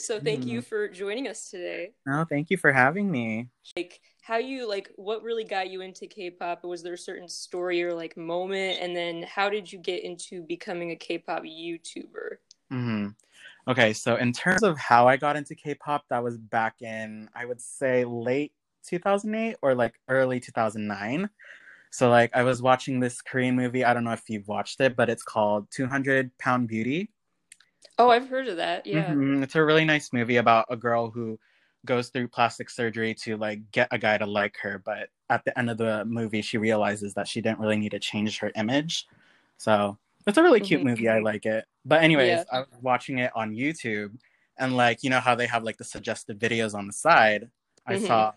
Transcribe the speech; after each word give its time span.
So 0.00 0.18
thank 0.18 0.46
you 0.46 0.62
for 0.62 0.88
joining 0.88 1.28
us 1.28 1.50
today. 1.50 1.92
No, 2.06 2.24
thank 2.28 2.50
you 2.50 2.56
for 2.56 2.72
having 2.72 3.10
me. 3.10 3.48
Like 3.76 4.00
how 4.22 4.38
you 4.38 4.68
like 4.68 4.90
what 4.96 5.22
really 5.22 5.44
got 5.44 5.70
you 5.70 5.80
into 5.80 6.06
K-pop? 6.06 6.64
Was 6.64 6.82
there 6.82 6.94
a 6.94 6.98
certain 6.98 7.28
story 7.28 7.82
or 7.82 7.92
like 7.94 8.16
moment 8.16 8.78
and 8.80 8.96
then 8.96 9.22
how 9.22 9.50
did 9.50 9.70
you 9.70 9.78
get 9.78 10.02
into 10.02 10.42
becoming 10.42 10.90
a 10.90 10.96
K-pop 10.96 11.42
YouTuber? 11.42 12.36
Mm-hmm. 12.72 13.08
Okay, 13.68 13.92
so 13.92 14.16
in 14.16 14.32
terms 14.32 14.62
of 14.62 14.78
how 14.78 15.06
I 15.06 15.16
got 15.16 15.36
into 15.36 15.54
K-pop, 15.54 16.04
that 16.08 16.22
was 16.22 16.38
back 16.38 16.82
in 16.82 17.28
I 17.34 17.44
would 17.44 17.60
say 17.60 18.04
late 18.04 18.52
2008 18.86 19.56
or 19.62 19.74
like 19.74 19.94
early 20.08 20.40
2009. 20.40 21.28
So 21.90 22.08
like 22.08 22.30
I 22.34 22.42
was 22.42 22.62
watching 22.62 23.00
this 23.00 23.20
Korean 23.20 23.56
movie. 23.56 23.84
I 23.84 23.92
don't 23.92 24.04
know 24.04 24.12
if 24.12 24.28
you've 24.30 24.48
watched 24.48 24.80
it, 24.80 24.96
but 24.96 25.10
it's 25.10 25.22
called 25.22 25.66
200 25.70 26.36
Pound 26.38 26.68
Beauty. 26.68 27.10
Oh, 27.98 28.10
I've 28.10 28.28
heard 28.28 28.48
of 28.48 28.56
that. 28.56 28.86
Yeah. 28.86 29.16
Mhm, 29.16 29.42
It's 29.42 29.54
a 29.54 29.64
really 29.64 29.84
nice 29.84 30.12
movie 30.12 30.36
about 30.36 30.66
a 30.68 30.76
girl 30.76 31.10
who 31.10 31.38
goes 31.86 32.08
through 32.10 32.28
plastic 32.28 32.68
surgery 32.68 33.14
to 33.14 33.36
like 33.36 33.70
get 33.70 33.88
a 33.90 33.98
guy 33.98 34.18
to 34.18 34.26
like 34.26 34.56
her, 34.58 34.78
but 34.78 35.10
at 35.30 35.44
the 35.44 35.56
end 35.58 35.70
of 35.70 35.78
the 35.78 36.04
movie 36.04 36.42
she 36.42 36.58
realizes 36.58 37.14
that 37.14 37.28
she 37.28 37.40
didn't 37.40 37.60
really 37.60 37.76
need 37.78 37.90
to 37.92 38.00
change 38.00 38.38
her 38.40 38.50
image. 38.56 39.06
So, 39.58 39.98
it's 40.26 40.36
a 40.38 40.42
really 40.42 40.60
cute 40.60 40.82
Mhm. 40.82 40.84
movie. 40.84 41.08
I 41.08 41.20
like 41.20 41.46
it. 41.46 41.64
But 41.84 42.02
anyways, 42.02 42.28
Yeah. 42.28 42.44
I 42.52 42.60
was 42.60 42.68
watching 42.82 43.18
it 43.18 43.32
on 43.34 43.52
YouTube 43.52 44.18
and 44.58 44.76
like, 44.76 45.02
you 45.02 45.08
know 45.10 45.20
how 45.20 45.34
they 45.34 45.46
have 45.46 45.62
like 45.64 45.78
the 45.78 45.84
suggested 45.84 46.38
videos 46.38 46.74
on 46.74 46.86
the 46.86 46.92
side? 46.92 47.50
I 47.86 47.94
Mhm. 47.94 48.06
saw 48.06 48.32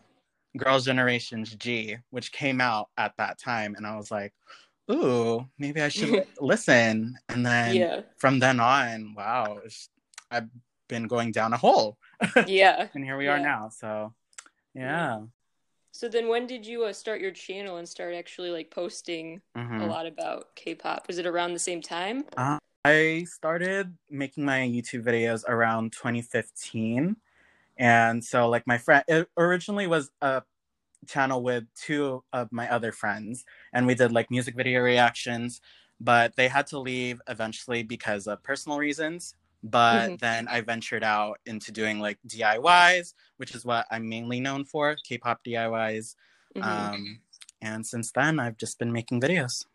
Girls' 0.57 0.85
Generations 0.85 1.55
Gee, 1.55 1.97
which 2.11 2.31
came 2.33 2.61
out 2.61 2.89
at 2.97 3.17
that 3.17 3.39
time 3.39 3.75
and 3.75 3.87
I 3.87 3.97
was 3.97 4.11
like, 4.11 4.33
"Ooh, 4.91 5.47
maybe 5.57 5.81
I 5.81 5.89
should 5.89 6.25
listen." 6.39 7.17
And 7.29 7.45
then 7.45 7.75
Yeah. 7.75 8.01
from 8.17 8.39
then 8.39 8.59
on, 8.59 9.13
wow, 9.15 9.61
I've 10.31 10.49
been 10.87 11.07
going 11.07 11.31
down 11.31 11.53
a 11.53 11.57
hole, 11.57 11.97
Yeah. 12.47 12.87
and 12.93 13.03
here 13.03 13.17
we 13.17 13.27
are 13.27 13.39
now. 13.39 13.69
So, 13.69 14.13
yeah, 14.73 15.21
So 15.91 16.09
then 16.09 16.27
when 16.27 16.47
did 16.47 16.65
you 16.65 16.85
uh, 16.85 16.93
start 16.93 17.21
your 17.21 17.31
channel 17.31 17.77
and 17.77 17.87
start 17.87 18.15
actually 18.15 18.49
like 18.49 18.71
posting 18.71 19.41
Mhm. 19.55 19.81
a 19.81 19.85
lot 19.85 20.07
about 20.07 20.55
K-pop? 20.55 21.07
Was 21.07 21.19
it 21.19 21.25
around 21.27 21.53
the 21.53 21.59
same 21.59 21.81
time? 21.81 22.25
I 22.85 23.23
started 23.29 23.97
making 24.09 24.43
my 24.43 24.59
YouTube 24.59 25.03
videos 25.03 25.47
around 25.47 25.93
2015, 25.93 27.15
and 27.77 28.23
so 28.23 28.49
like 28.49 28.67
my 28.67 28.77
friend, 28.77 29.03
it 29.07 29.29
originally 29.37 29.87
was 29.87 30.11
a 30.21 30.43
channel 31.07 31.43
with 31.43 31.65
two 31.75 32.23
of 32.33 32.51
my 32.51 32.69
other 32.69 32.91
friends, 32.91 33.45
and 33.73 33.87
we 33.87 33.95
did 33.95 34.11
like 34.11 34.29
music 34.31 34.55
video 34.55 34.81
reactions, 34.81 35.61
but 35.99 36.35
they 36.35 36.47
had 36.47 36.67
to 36.67 36.79
leave 36.79 37.21
eventually 37.27 37.83
because 37.83 38.27
of 38.27 38.43
personal 38.43 38.77
reasons. 38.77 39.35
But 39.63 40.11
Mhm. 40.11 40.19
then 40.19 40.47
I 40.49 40.59
ventured 40.61 41.03
out 41.03 41.39
into 41.45 41.71
doing 41.71 41.99
like 41.99 42.19
DIYs, 42.27 43.13
which 43.37 43.55
is 43.55 43.63
what 43.63 43.85
I'm 43.89 44.09
mainly 44.09 44.39
known 44.41 44.65
for, 44.65 44.95
K-pop 45.03 45.43
DIYs. 45.43 46.15
Mhm. 46.55 46.63
Um, 46.63 47.21
and 47.61 47.85
since 47.87 48.11
then, 48.11 48.39
I've 48.39 48.57
just 48.57 48.77
been 48.77 48.91
making 48.91 49.21
videos. 49.21 49.65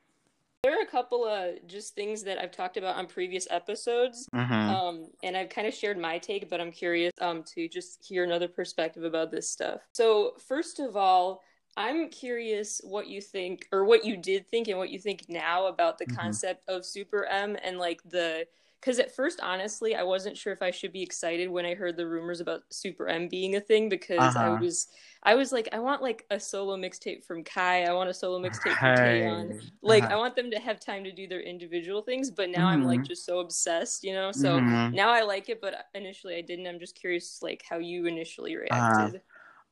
There 0.62 0.76
are 0.78 0.82
a 0.82 0.86
couple 0.86 1.24
of 1.24 1.64
just 1.66 1.94
things 1.94 2.22
that 2.24 2.38
I've 2.38 2.50
talked 2.50 2.76
about 2.76 2.96
on 2.96 3.06
previous 3.06 3.46
episodes. 3.50 4.28
Mhm. 4.32 4.68
Um, 4.68 5.06
and 5.22 5.36
I've 5.36 5.48
kind 5.48 5.66
of 5.66 5.74
shared 5.74 5.98
my 5.98 6.18
take, 6.18 6.48
but 6.50 6.60
I'm 6.60 6.72
curious 6.72 7.12
um, 7.20 7.42
to 7.54 7.68
just 7.68 8.04
hear 8.04 8.24
another 8.24 8.48
perspective 8.48 9.04
about 9.04 9.30
this 9.30 9.48
stuff. 9.48 9.82
So, 9.92 10.34
first 10.46 10.80
of 10.80 10.96
all, 10.96 11.42
I'm 11.76 12.10
curious 12.10 12.80
what 12.82 13.06
you 13.06 13.20
think, 13.20 13.68
or 13.72 13.84
what 13.84 14.04
you 14.04 14.16
did 14.16 14.48
think, 14.48 14.66
and 14.68 14.76
what 14.78 14.90
you 14.90 14.98
think 14.98 15.26
now 15.28 15.66
about 15.66 15.98
the 15.98 16.06
Mhm. 16.06 16.16
concept 16.16 16.64
of 16.68 16.84
Super 16.84 17.24
M 17.26 17.56
and 17.62 17.78
like 17.78 18.02
the. 18.04 18.46
Because 18.80 18.98
at 19.00 19.14
first, 19.14 19.40
honestly, 19.42 19.96
I 19.96 20.04
wasn't 20.04 20.36
sure 20.36 20.52
if 20.52 20.62
I 20.62 20.70
should 20.70 20.92
be 20.92 21.02
excited 21.02 21.50
when 21.50 21.66
I 21.66 21.74
heard 21.74 21.96
the 21.96 22.06
rumors 22.06 22.40
about 22.40 22.62
Super 22.72 23.08
M 23.08 23.28
being 23.28 23.56
a 23.56 23.60
thing 23.60 23.88
because 23.88 24.36
I 24.36 24.48
Uh-huh. 24.48 24.60
was, 24.60 24.88
I 25.24 25.34
was 25.34 25.50
like, 25.52 25.68
I 25.72 25.80
want 25.80 26.00
like 26.02 26.24
a 26.30 26.38
solo 26.38 26.76
mixtape 26.76 27.24
from 27.24 27.42
Kai. 27.44 27.84
I 27.84 27.92
want 27.92 28.08
a 28.10 28.14
solo 28.14 28.38
mixtape 28.40 28.78
from 28.78 28.94
Taeyeon 28.94 29.52
like 29.82 30.04
Uh-huh. 30.04 30.12
I 30.12 30.16
want 30.16 30.36
them 30.36 30.50
to 30.52 30.60
have 30.60 30.78
time 30.80 31.04
to 31.04 31.12
do 31.12 31.26
their 31.26 31.40
individual 31.40 32.02
things, 32.02 32.30
but 32.30 32.50
now 32.50 32.68
I'm 32.68 32.84
like 32.84 33.02
Mhm. 33.02 33.08
just 33.08 33.24
so 33.26 33.40
obsessed, 33.40 34.04
you 34.04 34.12
know. 34.12 34.32
So 34.32 34.62
Mhm. 34.62 34.92
now 34.92 35.10
I 35.10 35.22
like 35.22 35.48
it, 35.48 35.60
but 35.60 35.86
initially 35.94 36.36
I 36.36 36.40
didn't. 36.42 36.66
I'm 36.66 36.78
just 36.80 36.94
curious, 36.94 37.40
like 37.42 37.62
how 37.68 37.78
you 37.78 38.06
initially 38.06 38.56
Uh, 38.70 39.10
reacted. 39.10 39.22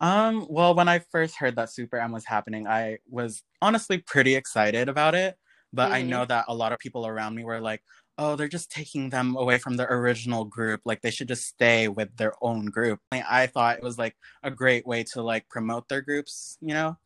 Um, 0.00 0.47
well, 0.50 0.75
when 0.75 0.89
I 0.89 1.00
first 1.00 1.37
heard 1.39 1.56
that 1.56 1.71
Super 1.72 1.99
M 1.99 2.12
was 2.12 2.27
happening, 2.27 2.66
I 2.69 2.99
was 3.09 3.45
honestly 3.62 3.99
pretty 3.99 4.37
excited 4.37 4.89
about 4.89 5.15
it. 5.15 5.39
But 5.72 5.93
I 5.93 6.03
Mhm. 6.03 6.03
know 6.03 6.27
that 6.27 6.47
a 6.49 6.55
lot 6.55 6.72
of 6.72 6.78
people 6.81 7.06
around 7.06 7.34
me 7.37 7.45
were 7.45 7.61
like, 7.61 7.83
oh, 8.19 8.37
they're 8.37 8.49
just 8.49 8.71
taking 8.71 9.10
them 9.10 9.37
away 9.37 9.59
from 9.59 9.77
the 9.77 9.84
original 9.93 10.44
group. 10.44 10.81
Like 10.84 11.03
they 11.03 11.10
should 11.10 11.28
just 11.28 11.47
stay 11.47 11.88
with 11.88 12.16
their 12.16 12.32
own 12.43 12.66
group. 12.66 13.00
I 13.12 13.47
thought 13.47 13.77
it 13.78 13.82
was 13.82 13.99
like 13.99 14.16
a 14.43 14.50
great 14.50 14.87
way 14.87 15.04
to 15.12 15.22
like 15.22 15.49
promote 15.49 15.88
their 15.88 16.03
groups, 16.03 16.59
you 16.60 16.75
know? 16.75 16.99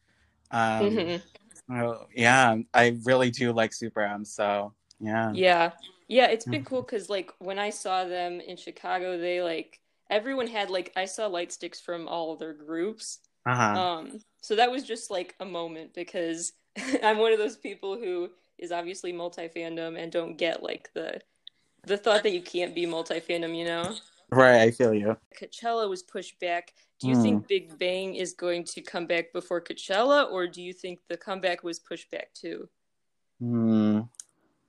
Um, 0.53 1.09
Mhm. 1.09 1.22
so, 1.71 2.09
yeah, 2.15 2.56
I 2.75 2.98
really 3.04 3.31
do 3.31 3.53
like 3.53 3.72
Super 3.75 4.03
M. 4.03 4.25
So, 4.25 4.75
yeah. 5.00 5.32
Yeah, 5.32 5.72
yeah, 6.09 6.26
it's 6.26 6.47
been 6.47 6.62
Mhm. 6.62 6.65
cool 6.65 6.82
because 6.82 7.09
like 7.09 7.32
when 7.38 7.59
I 7.59 7.71
saw 7.71 8.04
them 8.04 8.41
in 8.41 8.56
Chicago, 8.56 9.19
they 9.19 9.42
like 9.42 9.81
everyone 10.09 10.47
had 10.48 10.71
like 10.71 10.92
I 10.97 11.04
saw 11.04 11.27
light 11.27 11.53
sticks 11.53 11.81
from 11.81 12.09
all 12.09 12.37
their 12.37 12.53
groups. 12.53 13.21
Uh-huh. 13.47 13.75
Um, 13.75 14.21
so 14.42 14.56
that 14.56 14.71
was 14.71 14.82
just 14.84 15.10
like 15.10 15.34
a 15.41 15.44
moment 15.44 15.94
because 15.94 16.53
I'm 17.03 17.19
one 17.19 17.32
of 17.32 17.38
those 17.38 17.56
people 17.56 17.97
who 17.97 18.31
is 18.60 18.72
obviously 18.72 19.12
multi 19.12 19.48
fandom 19.48 19.98
and 19.98 20.12
don't 20.12 20.37
get 20.37 20.62
like 20.62 20.91
the 20.94 21.21
the 21.87 21.97
thought 21.97 22.22
that 22.22 22.32
you 22.32 22.43
can't 22.43 22.75
be 22.75 22.87
multi 22.87 23.21
fandom, 23.21 23.56
you 23.56 23.65
know. 23.65 23.94
Right, 24.31 24.60
I 24.60 24.71
feel 24.71 24.94
you. 24.94 25.16
Coachella 25.34 25.88
was 25.88 26.03
pushed 26.03 26.38
back. 26.38 26.75
Do 27.00 27.09
you 27.09 27.16
Hmm. 27.16 27.22
think 27.22 27.48
Big 27.48 27.78
Bang 27.78 28.15
is 28.15 28.34
going 28.34 28.65
to 28.65 28.82
come 28.82 29.06
back 29.06 29.32
before 29.32 29.60
Coachella, 29.60 30.31
or 30.31 30.47
do 30.47 30.62
you 30.62 30.72
think 30.72 31.00
the 31.09 31.16
comeback 31.16 31.65
was 31.65 31.78
pushed 31.78 32.10
back 32.10 32.32
too? 32.34 32.69
Hmm. 33.41 34.00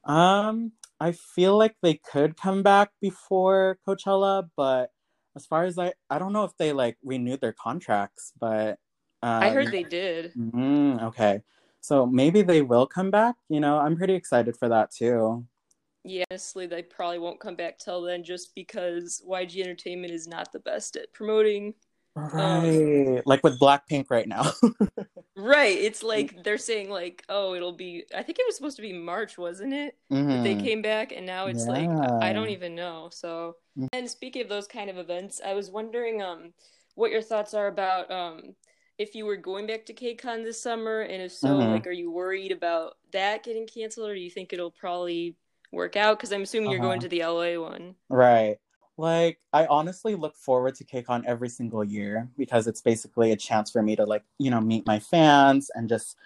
Um, 0.06 0.72
I 1.00 1.12
feel 1.12 1.58
like 1.58 1.76
they 1.82 1.96
could 1.96 2.38
come 2.38 2.64
back 2.64 2.92
before 3.02 3.78
Coachella, 3.88 4.50
but 4.56 4.92
as 5.36 5.46
far 5.46 5.66
as 5.66 5.78
I, 5.78 5.94
I 6.10 6.20
don't 6.20 6.34
know 6.34 6.44
if 6.44 6.56
they 6.58 6.74
like 6.74 6.98
renewed 7.04 7.42
their 7.42 7.54
contracts, 7.54 8.32
but 8.40 8.80
um, 9.22 9.44
I 9.44 9.50
heard 9.50 9.72
they 9.72 9.84
did. 9.84 10.34
Mm, 10.36 11.04
okay, 11.04 11.42
so 11.82 12.06
maybe 12.06 12.42
they 12.42 12.62
will 12.62 12.86
come 12.88 13.12
back. 13.12 13.36
You 13.50 13.60
know, 13.60 13.78
I'm 13.78 13.98
pretty 13.98 14.14
excited 14.14 14.56
for 14.58 14.70
that 14.70 14.92
too. 14.92 15.46
Yeah, 16.04 16.24
honestly, 16.32 16.66
they 16.66 16.82
probably 16.82 17.20
won't 17.20 17.40
come 17.40 17.56
back 17.56 17.78
till 17.78 18.02
then, 18.02 18.24
just 18.24 18.56
because 18.56 19.22
YG 19.28 19.62
Entertainment 19.62 20.14
is 20.14 20.28
not 20.28 20.52
the 20.52 20.60
best 20.60 20.96
at 20.96 21.14
promoting. 21.14 21.74
Right, 22.16 23.22
like 23.26 23.44
with 23.44 23.60
Blackpink 23.60 24.06
right 24.10 24.28
now. 24.28 24.52
Right, 25.38 25.78
it's 25.78 26.04
like 26.04 26.44
they're 26.44 26.58
saying 26.58 26.90
like, 26.90 27.24
oh, 27.30 27.54
it'll 27.56 27.76
be. 27.76 28.04
I 28.16 28.22
think 28.22 28.38
it 28.38 28.46
was 28.46 28.56
supposed 28.56 28.76
to 28.76 28.82
be 28.82 28.94
March, 28.94 29.38
wasn't 29.38 29.74
it? 29.74 29.96
that 30.10 30.44
they 30.44 30.56
came 30.56 30.82
back 30.82 31.14
and 31.14 31.26
now 31.26 31.48
it's 31.48 31.68
like 31.68 31.90
I 32.22 32.34
don't 32.34 32.50
even 32.50 32.76
know. 32.76 33.10
So 33.12 33.56
Mm. 33.80 33.88
and 33.94 34.10
speaking 34.10 34.42
of 34.42 34.50
those 34.50 34.68
kind 34.68 34.90
of 34.90 34.98
events, 34.98 35.40
I 35.44 35.54
was 35.54 35.72
wondering 35.72 36.22
um 36.22 36.54
what 36.96 37.12
your 37.12 37.22
thoughts 37.22 37.54
are 37.54 37.68
about 37.68 38.12
um 38.12 38.56
if 39.02 39.16
you 39.16 39.26
were 39.26 39.38
going 39.38 39.66
back 39.68 39.86
to 39.88 39.94
KCON 39.94 40.44
this 40.44 40.62
summer 40.62 41.02
and 41.02 41.22
if 41.24 41.32
so, 41.34 41.58
Mhm. 41.58 41.72
like 41.72 41.88
are 41.88 41.92
you 41.92 42.12
worried 42.12 42.52
about 42.52 42.98
that 43.12 43.44
getting 43.44 43.66
canceled 43.68 44.10
or 44.10 44.14
do 44.16 44.22
you 44.22 44.30
think 44.30 44.54
it'll 44.54 44.72
probably 44.72 45.36
work 45.72 45.96
out? 45.96 46.18
Because 46.18 46.32
I'm 46.32 46.44
assuming 46.44 46.70
you're 46.72 46.80
going 46.80 47.00
Uh-huh. 47.00 47.02
to 47.02 47.10
the 47.10 47.22
LA 47.24 47.58
one. 47.60 47.96
Right. 48.10 48.60
Like 48.98 49.40
I 49.54 49.66
honestly 49.68 50.16
look 50.16 50.36
forward 50.36 50.76
to 50.76 50.84
KCON 50.84 51.26
every 51.26 51.50
single 51.50 51.84
year 51.84 52.30
because 52.38 52.68
it's 52.68 52.82
basically 52.82 53.32
a 53.32 53.36
chance 53.36 53.72
for 53.72 53.82
me 53.82 53.96
to 53.96 54.06
like, 54.06 54.24
you 54.38 54.52
know, 54.52 54.62
meet 54.62 54.86
my 54.86 55.00
fans 55.00 55.72
and 55.74 55.90
just 55.90 56.18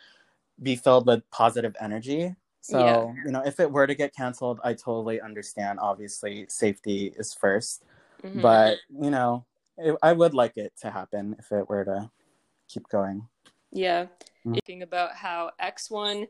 be 0.62 0.76
filled 0.76 1.08
with 1.08 1.30
positive 1.32 1.76
energy. 1.80 2.36
So, 2.62 2.78
Yeah. 2.80 3.14
you 3.26 3.32
know, 3.32 3.44
if 3.46 3.60
it 3.60 3.72
were 3.72 3.88
to 3.88 3.96
get 3.96 4.16
canceled, 4.16 4.60
I 4.64 4.74
totally 4.74 5.22
understand. 5.22 5.80
Obviously, 5.80 6.46
safety 6.50 7.14
is 7.18 7.34
1st 7.34 7.84
Mhm. 8.24 8.42
but, 8.42 8.78
you 8.90 9.12
know, 9.12 9.46
it, 9.78 9.96
I 10.02 10.14
would 10.14 10.34
like 10.34 10.58
it 10.58 10.74
to 10.82 10.92
happen 10.92 11.36
if 11.40 11.52
it 11.52 11.70
were 11.70 11.86
to 11.86 12.10
keep 12.68 12.88
going. 12.90 13.28
Yeah. 13.72 14.08
Mm. 14.46 14.54
Thinking 14.54 14.82
about 14.84 15.16
how 15.16 15.52
X1 15.62 16.28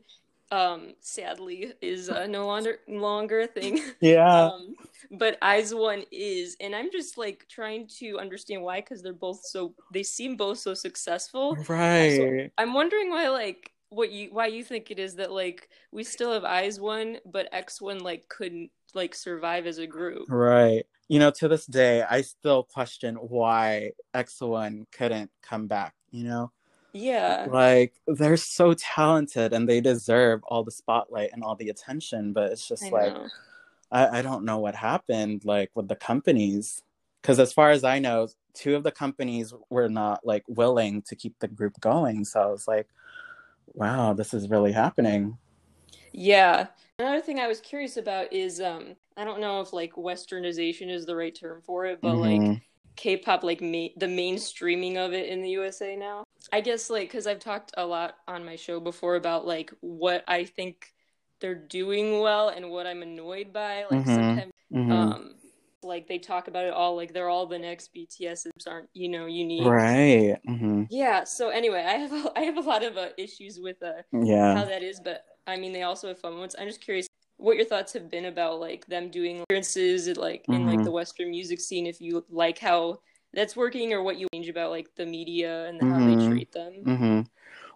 um 0.52 0.94
sadly 1.00 1.72
is 1.82 2.08
uh, 2.08 2.24
no 2.28 2.46
longer 2.46 2.78
longer 2.88 3.40
a 3.40 3.46
thing. 3.46 3.80
Yeah. 4.00 4.44
um, 4.52 4.74
but 5.10 5.38
IZ*ONE 5.42 6.04
is, 6.12 6.56
and 6.60 6.74
I'm 6.74 6.90
just 6.90 7.18
like 7.18 7.46
trying 7.48 7.88
to 7.98 8.18
understand 8.18 8.62
why 8.62 8.80
because 8.80 9.02
they're 9.02 9.12
both 9.12 9.40
so 9.44 9.74
they 9.92 10.02
seem 10.02 10.36
both 10.36 10.58
so 10.58 10.74
successful. 10.74 11.56
right. 11.68 12.50
I'm 12.58 12.74
wondering 12.74 13.10
why 13.10 13.28
like 13.28 13.72
what 13.88 14.10
you 14.10 14.28
why 14.32 14.46
you 14.46 14.62
think 14.64 14.90
it 14.90 14.98
is 14.98 15.16
that 15.16 15.32
like 15.32 15.68
we 15.92 16.04
still 16.04 16.32
have 16.32 16.44
IZ*ONE, 16.44 17.18
but 17.24 17.52
X1 17.52 18.02
like 18.02 18.28
couldn't 18.28 18.70
like 18.94 19.14
survive 19.14 19.66
as 19.66 19.78
a 19.78 19.86
group. 19.86 20.26
Right. 20.28 20.84
You 21.08 21.20
know, 21.20 21.30
to 21.38 21.48
this 21.48 21.66
day, 21.66 22.02
I 22.02 22.22
still 22.22 22.64
question 22.64 23.14
why 23.16 23.92
X1 24.14 24.86
couldn't 24.92 25.30
come 25.42 25.66
back. 25.68 25.94
You 26.10 26.24
know, 26.24 26.52
Yeah. 26.92 27.46
like 27.50 27.94
they're 28.06 28.36
so 28.36 28.74
talented 28.74 29.52
and 29.52 29.68
they 29.68 29.80
deserve 29.80 30.42
all 30.44 30.64
the 30.64 30.70
spotlight 30.70 31.30
and 31.32 31.42
all 31.42 31.56
the 31.56 31.68
attention, 31.68 32.32
but 32.32 32.52
it's 32.52 32.66
just 32.66 32.84
I 32.84 32.90
like. 32.90 33.16
I, 33.92 34.18
I 34.18 34.22
don't 34.22 34.44
know 34.44 34.58
what 34.58 34.74
happened 34.74 35.44
like 35.44 35.70
with 35.74 35.88
the 35.88 35.96
companies. 35.96 36.82
Because 37.22 37.38
as 37.40 37.52
far 37.52 37.70
as 37.70 37.84
I 37.84 37.98
know, 37.98 38.28
two 38.54 38.76
of 38.76 38.84
the 38.84 38.92
companies 38.92 39.52
were 39.70 39.88
not 39.88 40.24
like 40.24 40.44
willing 40.48 41.02
to 41.02 41.16
keep 41.16 41.38
the 41.38 41.48
group 41.48 41.80
going. 41.80 42.24
So 42.24 42.40
I 42.40 42.46
was 42.46 42.68
like, 42.68 42.88
wow, 43.74 44.12
this 44.12 44.34
is 44.34 44.48
really 44.48 44.72
happening. 44.72 45.38
Yeah. 46.12 46.68
Another 46.98 47.20
thing 47.20 47.38
I 47.38 47.46
was 47.46 47.60
curious 47.60 47.96
about 47.96 48.32
is 48.32 48.60
um 48.60 48.96
I 49.16 49.24
don't 49.24 49.40
know 49.40 49.60
if 49.60 49.72
like 49.72 49.94
westernization 49.94 50.90
is 50.90 51.06
the 51.06 51.16
right 51.16 51.34
term 51.34 51.62
for 51.62 51.86
it, 51.86 52.00
but 52.02 52.16
like 52.16 52.40
Mhm. 52.40 52.60
K-pop 52.96 53.42
like 53.44 53.60
ma- 53.60 53.88
the 53.96 54.06
mainstreaming 54.06 54.96
of 54.96 55.12
it 55.12 55.28
in 55.28 55.42
the 55.42 55.50
USA 55.50 55.96
now. 55.96 56.24
I 56.52 56.60
guess 56.60 56.90
like 56.90 57.10
cuz 57.10 57.26
I've 57.26 57.40
talked 57.40 57.72
a 57.76 57.84
lot 57.86 58.16
on 58.28 58.44
my 58.44 58.56
show 58.56 58.80
before 58.80 59.16
about 59.16 59.46
like 59.46 59.70
what 59.80 60.24
I 60.28 60.44
think 60.44 60.92
they're 61.40 61.54
doing 61.54 62.20
well 62.20 62.48
and 62.48 62.70
what 62.70 62.86
I'm 62.86 63.02
annoyed 63.02 63.52
by 63.52 63.84
like 63.90 64.00
Mhm. 64.06 64.06
sometimes 64.06 64.52
Mhm. 64.72 64.90
um 64.92 65.34
like 65.82 66.08
they 66.08 66.18
talk 66.18 66.48
about 66.48 66.64
it 66.64 66.72
all 66.72 66.96
like 66.96 67.12
they're 67.12 67.28
all 67.28 67.46
the 67.46 67.58
next 67.58 67.92
BTSs 67.94 68.66
aren't 68.66 68.88
you 68.94 69.08
know 69.08 69.26
unique. 69.26 69.66
right. 69.66 70.38
hmm 70.46 70.84
Yeah, 70.90 71.24
so 71.24 71.50
anyway, 71.50 71.82
I 71.86 71.92
have 71.98 72.12
a, 72.12 72.32
I 72.38 72.40
have 72.42 72.56
a 72.56 72.60
lot 72.60 72.82
of 72.82 72.96
uh, 72.96 73.08
issues 73.18 73.60
with 73.60 73.82
uh 73.82 74.02
how 74.56 74.64
that 74.64 74.82
is, 74.82 75.00
but 75.00 75.24
I 75.46 75.56
mean, 75.56 75.72
they 75.72 75.82
also 75.82 76.08
have 76.08 76.18
fun 76.18 76.32
moments. 76.32 76.56
I'm 76.58 76.66
just 76.66 76.80
curious 76.80 77.05
what 77.38 77.56
your 77.56 77.64
thoughts 77.66 77.92
have 77.92 78.10
been 78.10 78.26
about 78.26 78.60
like 78.60 78.86
them 78.86 79.10
doing 79.10 79.40
appearances 79.42 80.08
like 80.16 80.48
in 80.50 80.64
like 80.66 80.82
the 80.82 80.90
Western 80.90 81.30
music 81.30 81.60
scene. 81.60 81.86
If 81.86 82.00
you 82.00 82.24
like 82.30 82.58
how 82.58 83.00
that's 83.32 83.56
working, 83.56 83.92
or 83.92 84.02
what 84.02 84.18
you 84.18 84.28
change 84.32 84.48
about 84.48 84.70
like 84.70 84.88
the 84.96 85.06
media 85.06 85.66
and 85.66 85.82
how 85.82 86.00
they 86.02 86.16
Mhm. 86.16 86.28
treat 86.28 86.52
them. 86.52 86.72
hmm 86.84 87.20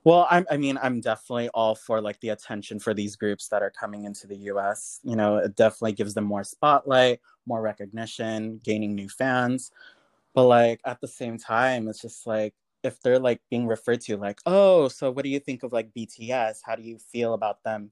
Well, 0.05 0.27
I'm, 0.31 0.47
I 0.51 0.57
mean, 0.57 0.79
I'm 0.83 1.01
definitely 1.01 1.51
all 1.55 1.75
for 1.75 2.01
like 2.01 2.21
the 2.21 2.31
attention 2.31 2.81
for 2.81 2.95
these 2.95 3.17
groups 3.17 3.49
that 3.49 3.63
are 3.63 3.71
coming 3.71 4.05
into 4.05 4.27
the 4.27 4.37
US. 4.51 5.01
You 5.05 5.17
know, 5.17 5.37
it 5.39 5.57
definitely 5.57 5.93
gives 5.93 6.15
them 6.15 6.25
more 6.25 6.45
spotlight, 6.45 7.21
more 7.47 7.63
recognition, 7.63 8.61
gaining 8.65 8.95
new 8.95 9.09
fans. 9.09 9.73
But 10.35 10.45
like 10.47 10.81
at 10.85 11.01
the 11.01 11.09
same 11.09 11.39
time, 11.39 11.89
it's 11.89 12.01
just 12.03 12.27
like 12.27 12.55
if 12.83 13.01
they're 13.03 13.19
like 13.19 13.41
being 13.51 13.67
referred 13.67 14.01
to 14.03 14.17
like, 14.17 14.41
oh, 14.47 14.89
so 14.89 15.11
what 15.11 15.25
do 15.25 15.31
you 15.31 15.41
think 15.41 15.63
of 15.63 15.73
like 15.73 15.93
BTS? 15.95 16.63
How 16.65 16.77
do 16.77 16.83
you 16.83 16.99
feel 16.99 17.35
about 17.35 17.63
them, 17.65 17.91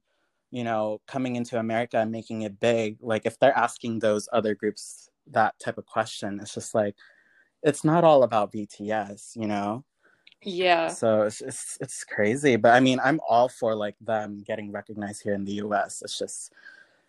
you 0.50 0.64
know, 0.64 1.00
coming 1.06 1.36
into 1.36 1.58
America 1.58 1.98
and 1.98 2.10
making 2.12 2.42
it 2.42 2.60
big? 2.60 2.98
Like 3.00 3.26
if 3.26 3.38
they're 3.38 3.56
asking 3.56 4.00
those 4.00 4.28
other 4.32 4.54
groups 4.54 5.10
that 5.28 5.58
type 5.60 5.78
of 5.78 5.86
question, 5.86 6.40
it's 6.40 6.54
just 6.54 6.74
like 6.74 6.96
it's 7.62 7.84
not 7.84 8.04
all 8.04 8.22
about 8.24 8.52
BTS, 8.52 9.36
you 9.36 9.46
know? 9.48 9.84
Yeah, 10.42 10.88
So 10.90 11.22
it's, 11.22 11.40
it's 11.40 11.76
it's 11.80 12.04
crazy, 12.04 12.56
but 12.56 12.72
I 12.74 12.80
mean, 12.80 13.00
I'm 13.00 13.20
all 13.28 13.48
for 13.48 13.74
like 13.74 13.96
them 14.00 14.42
getting 14.46 14.70
recognized 14.72 15.22
here 15.22 15.34
in 15.34 15.44
the 15.44 15.54
U.S. 15.54 16.02
It's 16.02 16.18
just 16.18 16.52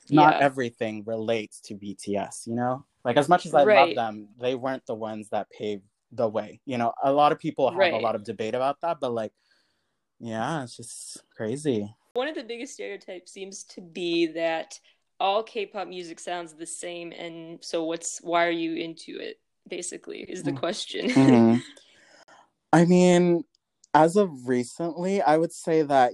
not 0.09 0.35
Yeah. 0.35 0.45
everything 0.45 1.03
relates 1.05 1.61
to 1.61 1.75
BTS, 1.75 2.47
you 2.47 2.55
know. 2.55 2.85
Like 3.05 3.17
as 3.17 3.29
much 3.29 3.45
as 3.45 3.53
I 3.53 3.63
love 3.63 3.95
them, 3.95 4.29
they 4.39 4.55
weren't 4.55 4.85
the 4.85 4.95
ones 4.95 5.29
that 5.29 5.49
paved 5.51 5.83
the 6.11 6.27
way. 6.27 6.61
You 6.65 6.77
know, 6.77 6.93
a 7.03 7.11
lot 7.13 7.31
of 7.31 7.39
people 7.39 7.71
have 7.71 7.91
a 7.93 7.97
lot 7.97 8.15
of 8.15 8.23
debate 8.23 8.55
about 8.55 8.81
that, 8.81 8.99
but 8.99 9.13
like, 9.13 9.33
yeah, 10.19 10.63
it's 10.63 10.77
just 10.77 11.23
crazy. 11.35 11.93
One 12.13 12.27
of 12.27 12.35
the 12.35 12.43
biggest 12.43 12.73
stereotypes 12.73 13.31
seems 13.31 13.63
to 13.65 13.81
be 13.81 14.27
that 14.27 14.79
all 15.19 15.43
K-pop 15.43 15.87
music 15.87 16.19
sounds 16.19 16.53
the 16.53 16.65
same, 16.65 17.11
and 17.11 17.63
so 17.63 17.83
what's 17.83 18.19
why 18.19 18.45
are 18.45 18.51
you 18.51 18.75
into 18.75 19.17
it? 19.19 19.39
Basically, 19.67 20.19
is 20.21 20.43
the 20.43 20.51
Mm. 20.51 20.59
question. 20.59 21.09
Mhm. 21.15 21.63
I 22.71 22.85
mean, 22.85 23.43
as 23.93 24.15
of 24.15 24.47
recently, 24.47 25.21
I 25.21 25.37
would 25.37 25.51
say 25.51 25.81
that 25.81 26.13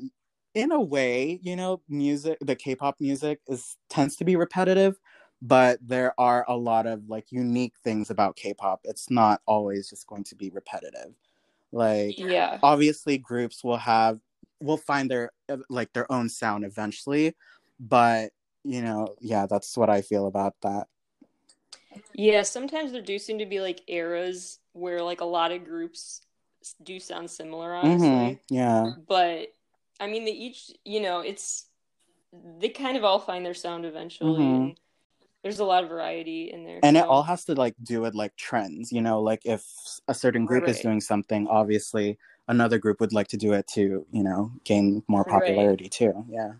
in 0.54 0.72
a 0.72 0.82
way, 0.82 1.40
you 1.44 1.56
know, 1.56 1.82
music, 1.90 2.38
the 2.42 2.56
K-pop 2.56 3.00
music 3.00 3.42
is 3.48 3.78
tends 3.90 4.16
to 4.18 4.26
be 4.26 4.36
repetitive, 4.36 4.98
but 5.42 5.80
there 5.82 6.14
are 6.18 6.46
a 6.48 6.56
lot 6.56 6.88
of 6.88 7.10
like 7.10 7.32
unique 7.32 7.74
things 7.84 8.10
about 8.10 8.38
K-pop. 8.38 8.82
It's 8.86 9.10
not 9.10 9.42
always 9.46 9.90
just 9.90 10.08
going 10.08 10.24
to 10.26 10.36
be 10.36 10.50
repetitive. 10.50 11.14
Like 11.72 12.18
yeah, 12.18 12.58
obviously 12.64 13.18
groups 13.18 13.64
will 13.64 13.78
have 13.78 14.20
will 14.66 14.78
find 14.78 15.10
their 15.10 15.32
like 15.70 15.94
their 15.94 16.12
own 16.12 16.30
sound 16.30 16.66
eventually, 16.66 17.36
but 17.80 18.32
you 18.64 18.82
know, 18.82 19.16
yeah, 19.22 19.46
that's 19.46 19.78
what 19.78 19.90
I 19.90 20.02
feel 20.02 20.28
about 20.28 20.56
that. 20.64 20.88
yeah. 22.14 22.42
Sometimes 22.44 22.92
there 22.92 23.02
do 23.02 23.20
seem 23.20 23.40
to 23.40 23.46
be 23.46 23.62
like 23.62 23.82
eras 23.88 24.60
where 24.74 25.02
like 25.02 25.22
a 25.22 25.26
lot 25.26 25.52
of 25.52 25.64
groups 25.66 26.22
do 26.84 27.00
sound 27.00 27.30
similar, 27.30 27.74
honestly. 27.74 28.08
Mhm, 28.10 28.40
Yeah. 28.50 28.94
but 29.08 29.50
I 30.00 30.08
mean, 30.08 30.26
they 30.26 30.32
each, 30.32 30.72
you 30.84 31.00
know, 31.00 31.20
it's 31.20 31.68
they 32.60 32.70
kind 32.70 32.98
of 32.98 33.04
all 33.04 33.20
find 33.20 33.46
their 33.46 33.54
sound 33.54 33.86
eventually, 33.86 34.30
Mhm. 34.44 34.56
and 34.56 34.80
there's 35.44 35.60
a 35.60 35.66
lot 35.66 35.84
of 35.84 35.90
variety 35.90 36.52
in 36.52 36.64
there. 36.66 36.80
and 36.84 36.98
it 36.98 37.06
all 37.06 37.24
has 37.24 37.46
to 37.46 37.54
like 37.54 37.76
do 37.84 38.02
with 38.02 38.16
like 38.16 38.36
trends 38.36 38.92
you 38.92 39.02
know 39.02 39.22
like 39.22 39.42
if 39.46 39.64
a 40.08 40.14
certain 40.14 40.46
group 40.46 40.68
is 40.68 40.80
doing 40.82 41.00
something 41.00 41.48
obviously 41.48 42.18
another 42.48 42.78
group 42.80 43.00
would 43.00 43.14
like 43.14 43.28
to 43.30 43.38
do 43.38 43.54
it 43.54 43.68
to 43.68 44.06
you 44.12 44.24
know 44.24 44.52
gain 44.64 45.04
more 45.08 45.26
Right. 45.26 45.26
popularity 45.26 45.90
too 45.90 46.26
yeah 46.30 46.54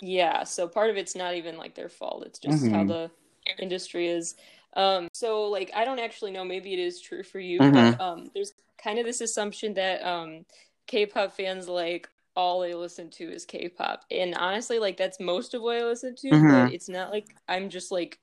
yeah. 0.00 0.44
So 0.44 0.68
part 0.68 0.90
of 0.90 0.96
it's 0.96 1.14
not 1.16 1.34
even 1.34 1.56
like 1.56 1.74
their 1.74 1.88
fault; 1.88 2.24
it's 2.26 2.38
just 2.38 2.70
how 2.70 2.84
Mhm. 2.84 2.86
the 2.86 3.10
industry 3.58 4.08
is. 4.08 4.34
Um, 4.74 5.08
so 5.12 5.44
like 5.50 5.70
I 5.74 5.84
don't 5.84 5.98
actually 5.98 6.30
know. 6.32 6.44
Maybe 6.44 6.72
it 6.72 6.78
is 6.78 7.00
true 7.00 7.22
for 7.22 7.40
you, 7.40 7.62
Mhm. 7.62 7.70
but 7.72 8.00
um, 8.00 8.30
there's 8.34 8.52
kind 8.82 8.98
of 8.98 9.04
this 9.06 9.20
assumption 9.20 9.74
that 9.74 10.02
um, 10.04 10.44
K-pop 10.86 11.32
fans 11.32 11.68
like 11.68 12.08
all 12.36 12.60
they 12.60 12.74
listen 12.74 13.10
to 13.10 13.24
is 13.32 13.44
K-pop, 13.44 14.04
and 14.10 14.34
honestly, 14.36 14.78
like 14.78 14.96
that's 14.96 15.20
most 15.20 15.54
of 15.54 15.62
what 15.62 15.76
I 15.76 15.84
listen 15.84 16.14
to. 16.16 16.28
Mhm. 16.30 16.48
But 16.48 16.72
it's 16.72 16.88
not 16.88 17.10
like 17.10 17.34
I'm 17.48 17.68
just 17.68 17.90
like 17.92 18.18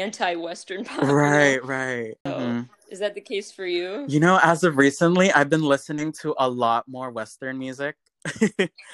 anti-Western 0.00 0.84
pop. 0.88 1.02
right 1.04 1.64
right 1.64 2.14
So- 2.26 2.32
Mhm. 2.32 2.68
Is 2.90 2.98
that 2.98 3.14
the 3.14 3.22
case 3.22 3.50
for 3.50 3.64
you? 3.66 4.04
you 4.08 4.20
know 4.20 4.38
as 4.42 4.64
of 4.64 4.76
recently 4.76 5.32
i've 5.32 5.48
been 5.48 5.62
listening 5.62 6.12
to 6.20 6.34
a 6.38 6.48
lot 6.48 6.86
more 6.86 7.10
western 7.10 7.58
music 7.58 7.96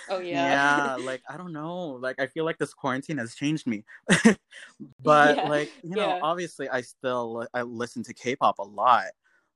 Oh 0.09 0.19
yeah 0.21 0.95
yeah. 0.95 0.97
like 1.01 1.21
i 1.29 1.37
don't 1.37 1.53
know 1.53 1.99
like 2.01 2.21
i 2.21 2.27
feel 2.29 2.45
like 2.45 2.59
this 2.59 2.73
quarantine 2.73 3.19
has 3.19 3.35
changed 3.35 3.67
me 3.67 3.85
but 5.03 5.37
Yeah, 5.37 5.49
like 5.49 5.73
you 5.83 5.97
know 5.97 6.09
yeah. 6.15 6.21
obviously 6.23 6.69
i 6.69 6.81
still 6.81 7.47
i 7.53 7.63
listen 7.63 8.03
to 8.05 8.15
k-pop 8.15 8.59
a 8.61 8.63
lot 8.63 9.07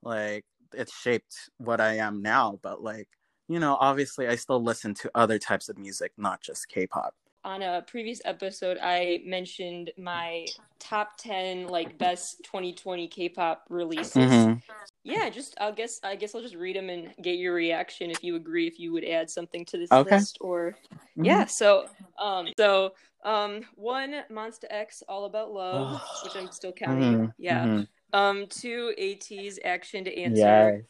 like 0.03 0.45
it's 0.75 0.93
shaped 0.95 1.35
what 1.59 1.81
i 1.81 1.95
am 1.99 2.21
now 2.21 2.59
but 2.63 2.83
like 2.83 3.09
you 3.49 3.61
know 3.61 3.77
obviously 3.81 4.27
i 4.27 4.35
still 4.35 4.63
listen 4.63 4.93
to 4.95 5.11
other 5.15 5.39
types 5.39 5.69
of 5.69 5.79
music 5.79 6.11
not 6.17 6.41
just 6.41 6.69
k-pop 6.69 7.15
On 7.45 7.61
a 7.63 7.83
previous 7.83 8.21
episode, 8.25 8.79
I 8.81 9.21
mentioned 9.25 9.91
my 9.99 10.47
top 10.79 11.17
10 11.19 11.67
like 11.69 11.99
best 11.99 12.43
2020 12.45 13.09
K-pop 13.09 13.65
releases. 13.69 14.15
Mhm. 14.15 14.63
Yeah, 15.03 15.29
just 15.29 15.55
I'll 15.61 15.73
guess 15.73 15.99
I 16.05 16.15
guess 16.15 16.35
I'll 16.35 16.43
just 16.43 16.55
read 16.55 16.77
them 16.77 16.89
and 16.89 17.13
get 17.21 17.39
your 17.39 17.55
reaction 17.55 18.11
if 18.13 18.23
you 18.23 18.37
agree 18.37 18.69
if 18.69 18.79
you 18.79 18.93
would 18.93 19.05
add 19.05 19.29
something 19.29 19.65
to 19.67 19.79
this 19.79 19.91
Okay. 19.91 20.17
list 20.19 20.39
or 20.41 20.77
yeah. 21.17 21.47
So 21.47 21.89
um 22.19 22.47
so 22.57 22.95
um 23.25 23.63
one 23.75 24.23
Monsta 24.31 24.67
X 24.71 25.03
All 25.09 25.25
About 25.25 25.53
Luv, 25.53 26.01
which 26.23 26.37
I'm 26.37 26.51
still 26.53 26.73
counting. 26.73 27.19
Mhm. 27.19 27.35
Yeah. 27.39 27.65
Mhm. 27.67 27.89
Um 28.13 28.47
two 28.47 28.95
ATEEZ 28.99 29.59
Action 29.65 30.05
to 30.05 30.17
Answer. 30.17 30.37
yes 30.77 30.85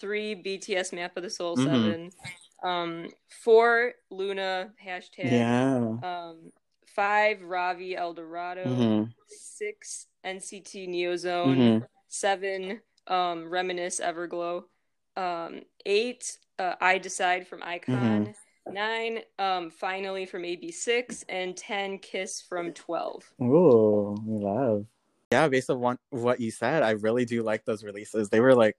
three 0.00 0.34
BTS 0.34 0.94
Map 0.94 1.16
of 1.16 1.22
the 1.22 1.28
Soul 1.30 1.56
Mhm. 1.56 1.64
7 1.66 2.10
um 2.62 3.08
four 3.28 3.92
Loona 4.12 4.70
hashtag 4.84 5.32
yeah 5.32 5.96
um 6.02 6.52
five 6.86 7.42
Ravi 7.42 7.96
El 7.96 8.14
Dorado 8.14 8.64
Mhm. 8.66 9.12
six 9.26 10.06
NCT 10.24 10.88
Neozone 10.88 11.56
Mhm. 11.80 11.86
seven 12.08 12.80
um 13.06 13.48
Reminisce 13.48 14.00
Everglow 14.00 14.64
um 15.16 15.62
eight 15.86 16.38
uh, 16.58 16.74
I 16.80 16.98
Decide 16.98 17.46
from 17.46 17.60
iKON 17.60 17.88
Mm-hmm. 17.88 18.72
nine 18.74 19.20
um 19.38 19.70
Finally 19.70 20.26
from 20.26 20.42
AB6IX 20.42 21.24
and 21.28 21.56
ten 21.56 21.98
Kiss 21.98 22.42
from 22.42 22.72
12 22.74 23.32
Ooh, 23.40 24.14
we 24.26 24.44
love. 24.44 24.84
Yeah, 25.32 25.48
based 25.48 25.70
on 25.70 25.78
what, 25.80 25.96
what 26.10 26.40
you 26.40 26.50
said, 26.50 26.82
I 26.82 26.90
really 26.90 27.24
do 27.24 27.42
like 27.42 27.64
those 27.64 27.84
releases. 27.84 28.28
They 28.28 28.40
were 28.40 28.54
like 28.54 28.76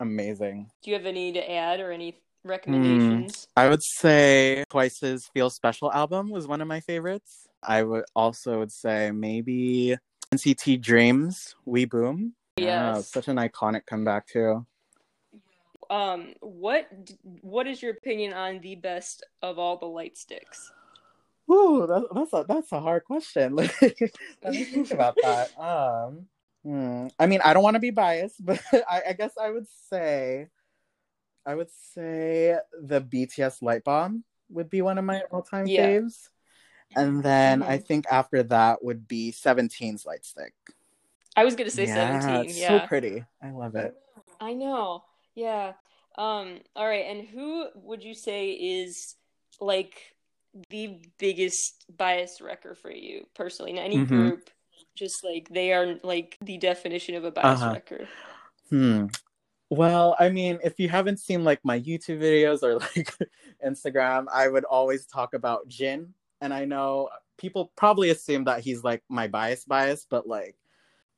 amazing. 0.00 0.70
do 0.82 0.90
you 0.90 0.96
have 0.96 1.06
any 1.06 1.32
to 1.32 1.50
add 1.50 1.80
or 1.80 1.90
any 1.92 2.20
recommendations 2.48 3.46
I 3.56 3.68
would 3.68 3.82
say 3.82 4.64
Twice's 4.70 5.28
Feel 5.34 5.50
Special 5.50 5.92
album 5.92 6.30
was 6.30 6.46
one 6.46 6.60
of 6.60 6.68
my 6.68 6.80
favorites. 6.80 7.46
I 7.62 7.82
would 7.82 8.04
also 8.14 8.58
would 8.60 8.72
say 8.72 9.10
maybe 9.10 9.96
NCT 10.32 10.80
Dreams, 10.80 11.54
We 11.64 11.84
Boom. 11.84 12.34
Yeah, 12.56 12.96
Yes. 12.96 13.10
such 13.12 13.28
an 13.28 13.36
iconic 13.36 13.86
comeback 13.86 14.26
too. 14.26 14.66
um 15.90 16.34
what 16.40 16.86
what 17.40 17.66
is 17.66 17.80
your 17.80 17.92
opinion 17.92 18.32
on 18.34 18.60
the 18.60 18.74
best 18.76 19.24
of 19.42 19.58
all 19.58 19.76
the 19.78 19.86
light 19.86 20.18
sticks 20.18 20.72
Ooh, 21.50 21.86
that, 21.88 22.04
that's 22.14 22.32
a 22.34 22.44
that's 22.46 22.72
a 22.72 22.80
hard 22.80 23.04
question. 23.04 23.56
Let 23.56 23.72
me 24.44 24.64
think 24.64 24.90
about 24.90 25.16
that. 25.22 25.48
Um, 25.58 26.26
hmm, 26.62 27.06
I 27.18 27.24
mean, 27.26 27.40
I 27.42 27.54
don't 27.54 27.62
want 27.62 27.76
to 27.76 27.80
be 27.80 27.90
biased, 27.90 28.44
but 28.44 28.60
I, 28.72 29.02
I 29.08 29.12
guess 29.14 29.32
I 29.40 29.48
would 29.50 29.64
say, 29.88 30.48
I 31.48 31.54
would 31.54 31.70
say 31.70 32.58
the 32.78 33.00
BTS 33.00 33.62
Light 33.62 33.82
Bomb 33.82 34.22
would 34.50 34.68
be 34.68 34.82
one 34.82 34.98
of 34.98 35.04
my 35.06 35.22
all-time 35.30 35.66
Yeah. 35.66 35.86
faves, 35.86 36.28
and 36.94 37.22
then 37.22 37.62
I 37.62 37.78
Mhm. 37.78 37.86
think 37.86 38.06
after 38.10 38.42
that 38.42 38.84
would 38.84 39.08
be 39.08 39.32
17's 39.32 40.04
Light 40.04 40.26
Stick. 40.26 40.52
I 41.36 41.46
was 41.46 41.56
gonna 41.56 41.70
say 41.70 41.86
yeah, 41.86 41.94
seventeen. 41.94 42.50
it's 42.50 42.60
Yeah, 42.60 42.82
so 42.82 42.86
pretty. 42.86 43.24
I 43.40 43.50
love 43.52 43.76
it. 43.76 43.96
I 44.38 44.52
know. 44.52 45.04
Yeah. 45.34 45.72
Um. 46.18 46.60
All 46.76 46.86
right. 46.86 47.06
And 47.06 47.26
who 47.26 47.68
would 47.76 48.04
you 48.04 48.12
say 48.12 48.50
is 48.50 49.16
like 49.58 50.14
the 50.68 51.00
biggest 51.18 51.86
bias 51.96 52.42
wrecker 52.42 52.74
for 52.74 52.90
you 52.90 53.26
personally? 53.34 53.70
In 53.70 53.78
any 53.78 53.96
Mhm. 54.04 54.06
group, 54.08 54.50
just 54.94 55.24
like 55.24 55.48
they 55.48 55.72
are 55.72 55.98
like 56.02 56.36
the 56.42 56.58
definition 56.58 57.14
of 57.14 57.24
a 57.24 57.30
bias 57.30 57.62
Uh-huh. 57.62 57.72
wrecker. 57.72 58.08
Hmm. 58.68 59.06
Well, 59.70 60.16
I 60.18 60.30
mean, 60.30 60.58
if 60.64 60.80
you 60.80 60.88
haven't 60.88 61.20
seen 61.20 61.44
like 61.44 61.60
my 61.62 61.78
YouTube 61.80 62.20
videos 62.20 62.62
or 62.62 62.74
like 62.96 63.14
Instagram, 63.64 64.26
I 64.32 64.48
would 64.48 64.64
always 64.64 65.06
talk 65.06 65.34
about 65.34 65.68
Jin. 65.68 66.14
And 66.40 66.54
I 66.54 66.64
know 66.64 67.08
people 67.36 67.72
probably 67.76 68.10
assume 68.10 68.44
that 68.44 68.60
he's 68.60 68.82
like 68.82 69.02
my 69.08 69.28
bias 69.28 69.64
bias, 69.64 70.06
but 70.08 70.26
like 70.26 70.56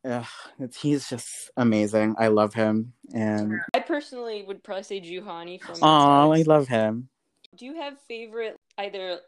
ugh, 0.04 0.26
it's, 0.58 0.80
he's 0.80 1.08
just 1.08 1.50
amazing. 1.56 2.14
I 2.18 2.28
love 2.28 2.54
him. 2.54 2.92
And 3.14 3.60
I 3.74 3.80
personally 3.80 4.42
would 4.46 4.62
probably 4.62 4.84
say 4.84 5.00
Juhani 5.00 5.60
from. 5.60 5.76
oh, 5.82 6.32
I 6.32 6.42
love 6.42 6.68
him. 6.68 7.08
Do 7.56 7.64
you 7.64 7.74
have 7.76 8.00
favorite 8.06 8.56
either 8.78 9.18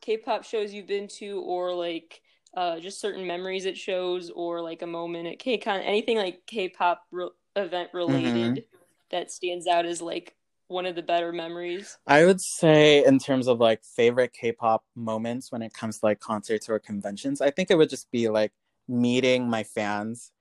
K-pop 0.00 0.44
shows 0.44 0.72
you've 0.72 0.86
been 0.86 1.08
to 1.18 1.40
or 1.40 1.74
like 1.74 2.22
uh, 2.56 2.78
just 2.78 3.00
certain 3.00 3.26
memories 3.26 3.66
at 3.66 3.76
shows 3.76 4.30
or 4.30 4.62
like 4.62 4.82
a 4.82 4.86
moment 4.86 5.26
at 5.26 5.38
KCON, 5.38 5.82
anything 5.84 6.16
like 6.16 6.46
K-pop 6.46 7.02
re- 7.10 7.28
event 7.56 7.90
mm-hmm. 7.92 7.96
related 7.96 8.64
that 9.10 9.30
stands 9.30 9.66
out 9.66 9.86
as 9.86 10.02
like 10.02 10.34
one 10.68 10.86
of 10.86 10.94
the 10.94 11.02
better 11.02 11.32
memories? 11.32 11.98
I 12.06 12.24
would 12.24 12.40
say 12.40 13.04
in 13.04 13.18
terms 13.18 13.46
of 13.46 13.60
like 13.60 13.82
favorite 13.84 14.32
K-pop 14.32 14.84
moments 14.94 15.50
when 15.52 15.62
it 15.62 15.72
comes 15.74 15.98
to 16.00 16.06
like 16.06 16.20
concerts 16.20 16.68
or 16.68 16.78
conventions, 16.78 17.40
I 17.40 17.50
think 17.50 17.70
it 17.70 17.76
would 17.76 17.90
just 17.90 18.10
be 18.10 18.28
like 18.28 18.52
meeting 18.88 19.48
my 19.48 19.64
fans 19.64 20.32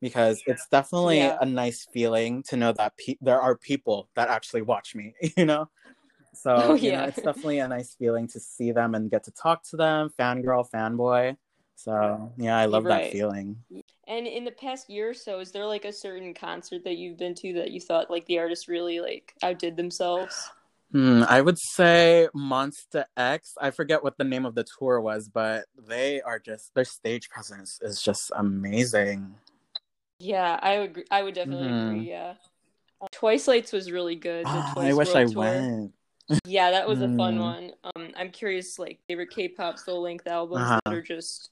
because 0.00 0.42
it's 0.46 0.66
definitely 0.68 1.18
Yeah. 1.18 1.38
a 1.40 1.46
nice 1.46 1.86
feeling 1.92 2.42
to 2.44 2.56
know 2.56 2.72
that 2.72 2.96
pe- 2.98 3.16
there 3.20 3.40
are 3.40 3.56
people 3.56 4.10
that 4.16 4.28
actually 4.28 4.62
watch 4.62 4.94
me, 4.94 5.14
you 5.36 5.46
know? 5.46 5.70
So, 6.34 6.56
Oh, 6.56 6.74
you 6.74 6.92
know, 6.92 6.98
yeah. 6.98 7.06
it's 7.06 7.16
definitely 7.22 7.58
a 7.60 7.68
nice 7.68 7.94
feeling 7.94 8.28
to 8.28 8.40
see 8.40 8.72
them 8.72 8.94
and 8.94 9.10
get 9.10 9.24
to 9.24 9.30
talk 9.30 9.62
to 9.70 9.76
them, 9.76 10.10
fangirl, 10.18 10.68
fanboy. 10.70 11.36
So, 11.76 12.32
yeah, 12.36 12.58
I 12.58 12.66
love 12.66 12.84
Right. 12.84 13.04
that 13.04 13.12
feeling. 13.12 13.56
And 14.06 14.26
in 14.26 14.44
the 14.44 14.50
past 14.50 14.90
year 14.90 15.10
or 15.10 15.14
so, 15.14 15.40
is 15.40 15.50
there 15.52 15.66
like 15.66 15.84
a 15.84 15.92
certain 15.92 16.34
concert 16.34 16.84
that 16.84 16.96
you've 16.96 17.16
been 17.16 17.34
to 17.36 17.52
that 17.54 17.70
you 17.70 17.80
thought 17.80 18.10
like 18.10 18.26
the 18.26 18.38
artist 18.38 18.68
really 18.68 19.00
like 19.00 19.34
outdid 19.42 19.76
themselves? 19.76 20.50
Hmm, 20.92 21.22
I 21.28 21.40
would 21.40 21.58
say 21.58 22.28
Monsta 22.36 23.06
X. 23.16 23.54
I 23.60 23.70
forget 23.70 24.04
what 24.04 24.16
the 24.18 24.24
name 24.24 24.44
of 24.44 24.54
the 24.54 24.64
tour 24.78 25.00
was, 25.00 25.28
but 25.28 25.64
they 25.76 26.20
are 26.22 26.38
just 26.38 26.74
their 26.74 26.84
stage 26.84 27.30
presence 27.30 27.78
is 27.82 28.00
just 28.02 28.30
amazing. 28.36 29.34
Yeah, 30.18 30.58
I 30.62 30.78
would. 30.78 30.90
agree- 30.90 31.04
I 31.10 31.22
would 31.22 31.34
definitely 31.34 31.68
Mhm. 31.68 31.88
agree. 31.88 32.08
Yeah, 32.10 32.34
Twice 33.10 33.48
Lights 33.48 33.72
was 33.72 33.90
really 33.90 34.14
good. 34.16 34.46
Ah, 34.46 34.72
I 34.78 34.92
wish 34.92 35.08
World 35.08 35.16
I 35.16 35.24
Tour. 35.24 35.42
went. 35.42 35.94
Yeah, 36.46 36.70
that 36.70 36.86
was 36.88 37.00
a 37.00 37.08
fun 37.16 37.36
Mm. 37.36 37.40
one. 37.40 37.72
Um, 37.96 38.12
I'm 38.16 38.30
curious, 38.30 38.78
like 38.78 39.00
favorite 39.08 39.30
K-pop 39.30 39.78
full-length 39.78 40.26
albums 40.26 40.62
Uh-huh. 40.62 40.80
that 40.84 40.94
are 40.94 41.02
just 41.02 41.50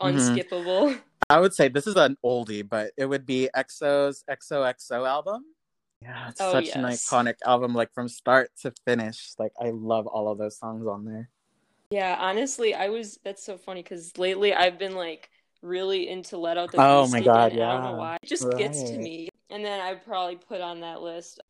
Mhm. 0.00 0.14
unskippable. 0.16 1.00
I 1.30 1.40
would 1.40 1.52
say 1.52 1.68
this 1.68 1.86
is 1.86 1.96
an 1.96 2.16
oldie, 2.24 2.66
but 2.66 2.92
it 2.96 3.04
would 3.06 3.26
be 3.26 3.50
EXO's 3.54 4.24
XOXO 4.30 5.06
album. 5.06 5.44
Yeah, 6.00 6.28
it's 6.30 6.40
Oh, 6.40 6.52
such 6.52 6.68
an 6.70 6.84
iconic 6.84 7.34
album, 7.44 7.74
like 7.74 7.92
from 7.92 8.08
start 8.08 8.50
to 8.62 8.72
finish. 8.86 9.32
Like 9.38 9.52
I 9.60 9.70
love 9.70 10.06
all 10.06 10.30
of 10.30 10.38
those 10.38 10.56
songs 10.58 10.86
on 10.86 11.04
there. 11.04 11.28
Yeah, 11.90 12.16
honestly, 12.18 12.74
I 12.74 12.88
was. 12.88 13.18
That's 13.24 13.42
so 13.42 13.58
funny 13.58 13.82
because 13.82 14.16
lately 14.16 14.54
I've 14.54 14.78
been 14.78 14.94
like 14.94 15.28
really 15.60 16.08
into 16.08 16.38
Let 16.38 16.56
Out 16.56 16.72
the 16.72 16.78
Oh 16.78 17.02
Beast 17.02 17.12
my 17.12 17.18
again, 17.18 17.34
God, 17.34 17.52
and 17.52 17.62
I 17.62 17.72
don't 17.72 17.82
know 17.82 17.98
why. 17.98 18.16
It 18.22 18.28
just 18.28 18.56
gets 18.56 18.82
to 18.90 18.98
me. 18.98 19.28
And 19.50 19.64
then 19.64 19.80
I'd 19.80 20.04
probably 20.04 20.36
put 20.36 20.60
on 20.60 20.80
that 20.80 21.02
list, 21.02 21.40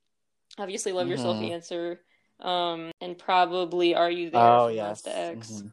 obviously, 0.57 0.93
Love 0.93 1.09
Yourself 1.09 1.37
Mhm. 1.39 1.51
Answer, 1.51 2.01
um, 2.41 2.91
and 3.01 3.19
probably 3.19 3.95
Are 3.95 4.11
You 4.11 4.31
There 4.31 4.41
Oh 4.41 4.67
from 4.69 4.77
yes. 4.77 5.03
Monsta 5.03 5.09
X. 5.09 5.49
Mhm. 5.51 5.73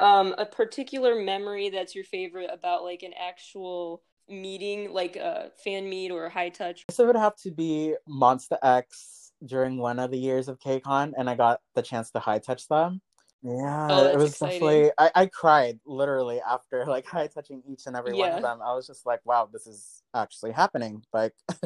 Um 0.00 0.34
a 0.38 0.46
particular 0.46 1.14
memory 1.14 1.70
that's 1.70 1.94
your 1.94 2.04
favorite 2.04 2.50
about 2.52 2.82
like 2.84 3.02
an 3.02 3.12
actual 3.18 4.02
meeting 4.28 4.92
like 4.92 5.16
a 5.16 5.50
fan 5.64 5.88
meet 5.88 6.10
or 6.10 6.26
a 6.26 6.30
high 6.30 6.50
touch 6.50 6.84
So 6.90 7.04
it 7.04 7.06
would 7.08 7.16
have 7.16 7.36
to 7.36 7.50
be 7.50 7.94
Monsta 8.08 8.58
X 8.62 9.32
during 9.44 9.78
one 9.78 9.98
of 9.98 10.10
the 10.10 10.18
years 10.18 10.48
of 10.48 10.58
KCON, 10.60 11.14
and 11.16 11.30
I 11.30 11.34
got 11.34 11.60
the 11.74 11.82
chance 11.82 12.10
to 12.12 12.20
high 12.20 12.38
touch 12.38 12.68
them. 12.68 13.00
Yeah, 13.42 13.86
Oh, 13.88 14.04
it 14.06 14.16
was 14.16 14.32
exciting. 14.32 14.60
definitely. 14.60 14.90
I, 14.98 15.10
I 15.14 15.26
cried 15.26 15.80
literally 15.86 16.40
after 16.40 16.84
like 16.86 17.06
high 17.06 17.26
touching 17.28 17.62
each 17.68 17.86
and 17.86 17.96
every 17.96 18.14
one 18.14 18.32
of 18.32 18.42
them. 18.42 18.60
I 18.62 18.74
was 18.74 18.86
just 18.86 19.06
like, 19.06 19.20
wow, 19.24 19.48
this 19.50 19.66
is 19.66 20.02
actually 20.14 20.52
happening. 20.52 21.02
Like, 21.12 21.32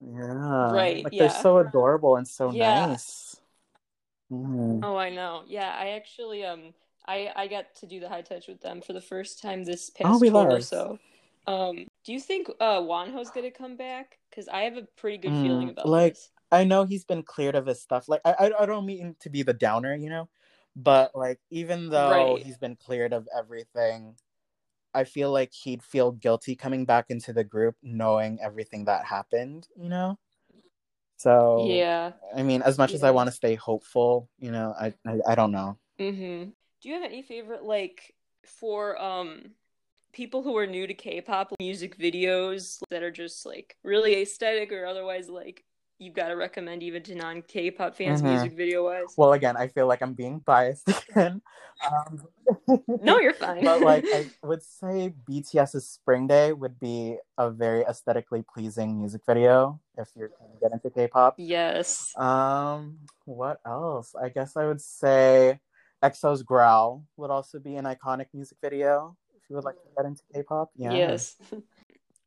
yeah, 0.00 0.70
Right, 0.72 1.02
Like 1.04 1.12
yeah. 1.12 1.18
they're 1.18 1.30
so 1.42 1.58
adorable 1.58 2.16
and 2.16 2.28
so 2.28 2.50
Yeah. 2.50 2.74
nice. 2.74 3.36
Mhm. 4.30 4.82
oh 4.82 4.96
i 4.96 5.10
know 5.10 5.42
yeah 5.46 5.74
i 5.78 5.88
actually 5.90 6.44
um 6.44 6.72
i 7.06 7.30
i 7.36 7.46
got 7.46 7.74
to 7.74 7.86
do 7.86 8.00
the 8.00 8.08
high 8.08 8.22
touch 8.22 8.48
with 8.48 8.60
them 8.60 8.80
for 8.80 8.92
the 8.92 9.00
first 9.00 9.40
time 9.40 9.64
this 9.64 9.90
past 9.90 10.08
Oh, 10.08 10.18
we 10.18 10.30
tour 10.30 10.50
or 10.56 10.60
so 10.60 10.98
um 11.46 11.86
do 12.04 12.12
you 12.12 12.20
think 12.20 12.48
uh 12.60 12.80
Wonho's 12.80 13.30
gonna 13.30 13.50
come 13.50 13.76
back 13.76 14.18
because 14.30 14.48
i 14.48 14.62
have 14.62 14.76
a 14.76 14.82
pretty 14.96 15.18
good 15.18 15.36
feeling 15.36 15.68
Mm, 15.68 15.70
about 15.70 15.86
like, 15.88 16.12
this 16.12 16.30
I 16.50 16.64
know 16.64 16.84
he's 16.84 17.04
been 17.04 17.22
cleared 17.22 17.54
of 17.54 17.66
his 17.66 17.80
stuff. 17.80 18.08
Like, 18.08 18.20
I 18.24 18.52
I, 18.58 18.66
don't 18.66 18.86
mean 18.86 19.16
to 19.20 19.30
be 19.30 19.42
the 19.42 19.52
downer, 19.54 19.94
you 19.94 20.10
know, 20.10 20.28
but 20.76 21.14
like 21.14 21.40
even 21.50 21.88
though 21.90 22.36
Right. 22.36 22.42
he's 22.42 22.58
been 22.58 22.76
cleared 22.76 23.12
of 23.12 23.26
everything, 23.36 24.16
I 24.94 25.04
feel 25.04 25.32
like 25.32 25.52
he'd 25.52 25.82
feel 25.82 26.12
guilty 26.12 26.56
coming 26.56 26.84
back 26.86 27.06
into 27.10 27.32
the 27.32 27.44
group 27.44 27.76
knowing 27.82 28.40
everything 28.42 28.86
that 28.86 29.04
happened, 29.06 29.68
you 29.76 29.88
know. 29.88 30.18
So 31.16 31.86
yeah 31.90 32.12
I 32.36 32.42
mean, 32.42 32.62
as 32.62 32.78
much 32.78 32.94
as 32.94 33.02
I 33.02 33.10
want 33.12 33.28
to 33.28 33.32
stay 33.36 33.54
hopeful, 33.54 34.28
you 34.38 34.50
know, 34.50 34.74
I, 34.78 34.94
I 35.06 35.20
I 35.28 35.34
don't 35.34 35.52
know. 35.52 35.78
Mm-hmm. 35.98 36.50
Do 36.84 36.90
you 36.90 36.96
have 36.96 37.04
any 37.10 37.22
favorite 37.22 37.64
like 37.64 38.14
for 38.44 39.00
um 39.00 39.52
people 40.12 40.42
who 40.42 40.54
are 40.58 40.66
new 40.66 40.86
to 40.86 40.92
K-pop 40.92 41.54
music 41.58 41.96
videos 41.96 42.78
that 42.90 43.02
are 43.02 43.10
just 43.10 43.46
like 43.46 43.74
really 43.82 44.20
aesthetic 44.20 44.70
or 44.70 44.84
otherwise 44.84 45.30
like 45.30 45.64
you've 45.98 46.12
got 46.12 46.28
to 46.28 46.34
recommend 46.36 46.82
even 46.82 47.02
to 47.04 47.14
non 47.14 47.40
K-pop 47.40 47.96
fans 47.96 48.20
Mhm. 48.20 48.26
music 48.28 48.52
video 48.52 48.84
wise? 48.84 49.14
Well, 49.16 49.32
again, 49.32 49.56
I 49.56 49.68
feel 49.68 49.86
like 49.86 50.02
I'm 50.02 50.12
being 50.12 50.40
biased 50.40 50.86
again. 51.08 51.40
Um, 51.90 52.28
No, 53.00 53.18
you're 53.18 53.32
fine. 53.32 53.64
but 53.64 53.80
like 53.80 54.04
I 54.12 54.26
would 54.46 54.62
say 54.62 55.14
BTS's 55.26 55.88
Spring 55.88 56.26
Day 56.26 56.52
would 56.52 56.78
be 56.78 57.16
a 57.38 57.50
very 57.50 57.80
aesthetically 57.84 58.44
pleasing 58.52 58.98
music 58.98 59.22
video 59.26 59.80
if 59.96 60.10
you're 60.14 60.28
trying 60.28 60.52
to 60.52 60.58
get 60.60 60.72
into 60.72 60.90
K-pop. 60.90 61.36
yes. 61.38 62.12
Um, 62.18 62.98
what 63.24 63.60
else? 63.64 64.14
I 64.14 64.28
guess 64.28 64.54
I 64.54 64.66
would 64.66 64.82
say 64.82 65.60
EXO's 66.04 66.42
Growl 66.42 67.02
would 67.16 67.30
also 67.30 67.58
be 67.58 67.76
an 67.76 67.86
iconic 67.86 68.26
music 68.34 68.58
video 68.60 69.16
if 69.34 69.42
you 69.48 69.56
would 69.56 69.64
like 69.64 69.76
to 69.76 69.88
get 69.96 70.04
into 70.04 70.22
K-pop. 70.32 70.70
Yeah. 70.76 70.92
Yes. 70.94 71.36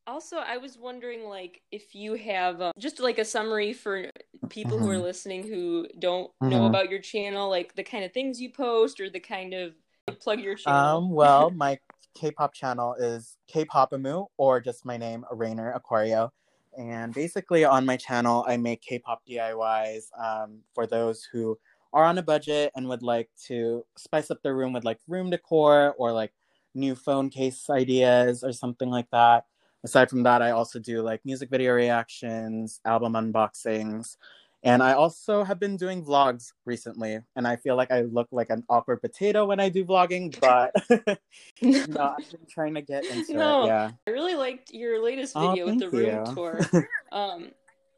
Also, 0.10 0.38
I 0.38 0.55
was 0.55 0.77
wondering, 0.77 1.25
like, 1.25 1.62
if 1.69 1.93
you 1.93 2.13
have 2.13 2.62
um, 2.62 2.72
just 2.79 3.01
like 3.01 3.17
a 3.19 3.25
summary 3.25 3.74
for 3.74 4.10
people 4.48 4.77
who 4.77 4.89
are 4.89 4.96
Mhm. 4.96 5.01
listening 5.01 5.43
who 5.46 5.86
don't 6.00 6.31
know 6.39 6.62
Mhm. 6.62 6.69
about 6.69 6.89
your 6.89 7.01
channel, 7.01 7.50
like 7.50 7.75
the 7.75 7.84
kind 7.84 8.05
of 8.05 8.13
things 8.13 8.39
you 8.39 8.50
post 8.50 9.01
or 9.01 9.10
the 9.10 9.19
kind 9.19 9.53
of 9.53 9.74
plug 10.22 10.39
your 10.39 10.55
channel. 10.55 11.00
Um, 11.00 11.10
well, 11.12 11.51
my 11.51 11.77
K-pop 12.15 12.53
channel 12.53 12.93
is 12.93 13.36
K-Popamu 13.48 14.27
or 14.38 14.62
just 14.62 14.86
my 14.86 14.96
name, 14.96 15.25
Reiner 15.29 15.77
Acuario. 15.77 16.29
And 16.77 17.13
basically 17.13 17.65
on 17.65 17.86
my 17.86 17.98
channel, 17.98 18.46
I 18.48 18.55
make 18.55 18.81
K-pop 18.84 19.24
DIYs 19.29 20.05
um, 20.17 20.62
for 20.74 20.88
those 20.88 21.27
who 21.34 21.60
are 21.94 22.03
on 22.06 22.17
a 22.17 22.24
budget 22.24 22.72
and 22.75 22.88
would 22.88 23.03
like 23.03 23.29
to 23.48 23.86
spice 23.98 24.32
up 24.32 24.41
their 24.44 24.56
room 24.56 24.74
with 24.74 24.84
like 24.84 25.00
room 25.08 25.29
decor 25.29 25.96
or 25.98 26.12
like 26.12 26.34
new 26.75 26.96
phone 26.96 27.29
case 27.29 27.70
ideas 27.70 28.44
or 28.44 28.51
something 28.51 28.89
like 28.89 29.10
that. 29.12 29.46
Aside 29.84 30.10
from 30.10 30.24
that, 30.24 30.41
I 30.41 30.51
also 30.51 30.79
do 30.79 31.01
like 31.01 31.22
music 31.25 31.50
video 31.50 31.74
reactions, 31.74 32.82
album 32.86 33.13
unboxings, 33.13 34.17
and 34.63 34.82
I 34.82 34.94
also 34.94 35.44
have 35.44 35.60
been 35.60 35.77
doing 35.77 36.03
vlogs 36.03 36.51
recently. 36.65 37.20
And 37.36 37.48
I 37.48 37.56
feel 37.56 37.75
like 37.75 37.91
I 37.91 38.01
look 38.01 38.27
like 38.32 38.50
an 38.50 38.63
awkward 38.70 39.01
potato 39.01 39.46
when 39.46 39.60
I 39.60 39.70
do 39.70 39.86
vlogging, 39.86 40.38
but 40.41 40.74
no, 41.62 42.15
I've 42.17 42.29
been 42.32 42.46
trying 42.50 42.74
to 42.75 42.82
get 42.82 43.10
into 43.10 43.36
No. 43.36 43.63
it. 43.63 43.67
Yeah. 43.67 43.91
I 44.08 44.10
really 44.12 44.36
liked 44.36 44.74
your 44.74 45.01
latest 45.01 45.36
Oh, 45.36 45.51
video 45.51 45.67
with 45.67 45.79
the 45.79 45.89
room 45.89 46.25
you. 46.27 46.34
tour. 46.36 46.60
Um, 47.12 47.51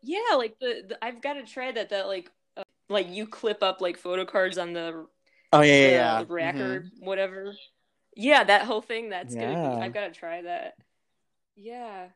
yeah, 0.03 0.35
like 0.37 0.59
the, 0.59 0.83
the 0.87 1.03
I've 1.03 1.21
got 1.21 1.33
to 1.33 1.43
try 1.43 1.71
that. 1.71 1.89
That 1.89 2.05
like 2.07 2.31
like 2.89 3.09
you 3.09 3.27
clip 3.27 3.61
up 3.63 3.81
like 3.81 3.97
photo 3.97 4.25
cards 4.25 4.57
on 4.57 4.73
the 4.73 5.07
Oh 5.53 5.61
yeah, 5.61 5.73
yeah, 5.73 6.19
the 6.19 6.25
yeah. 6.25 6.33
rack 6.33 6.55
Mhm. 6.55 6.61
or 6.61 6.85
whatever. 6.99 7.53
Yeah, 8.15 8.43
that 8.43 8.63
whole 8.63 8.81
thing. 8.81 9.09
That's 9.09 9.35
gonna 9.35 9.53
Yeah. 9.53 9.77
be. 9.77 9.81
I've 9.81 9.93
got 9.93 10.07
to 10.07 10.11
try 10.11 10.41
that. 10.41 10.73
Yeah. 11.55 12.07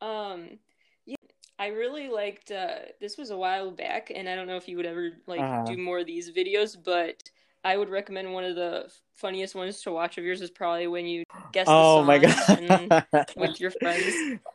Um. 0.00 0.58
Yeah. 1.06 1.16
I 1.58 1.68
really 1.68 2.08
liked. 2.08 2.50
Uh, 2.50 2.76
this 3.00 3.18
was 3.18 3.30
a 3.30 3.36
while 3.36 3.70
back, 3.70 4.10
and 4.14 4.28
I 4.28 4.34
don't 4.34 4.46
know 4.46 4.56
if 4.56 4.68
you 4.68 4.76
would 4.76 4.86
ever 4.86 5.10
like 5.26 5.40
Uh-huh. 5.40 5.64
do 5.66 5.76
more 5.76 5.98
of 5.98 6.06
these 6.06 6.30
videos, 6.30 6.76
but 6.82 7.22
I 7.64 7.76
would 7.76 7.90
recommend 7.90 8.32
one 8.32 8.44
of 8.44 8.56
the 8.56 8.90
funniest 9.16 9.54
ones 9.54 9.82
to 9.82 9.92
watch 9.92 10.16
of 10.16 10.24
yours 10.24 10.40
is 10.40 10.50
probably 10.50 10.86
when 10.86 11.06
you 11.06 11.24
guess 11.52 11.66
the 11.66 11.72
Oh 11.72 12.02
my 12.04 12.18
god. 12.18 12.90
with 13.36 13.60
your 13.60 13.70
friends. 13.70 14.14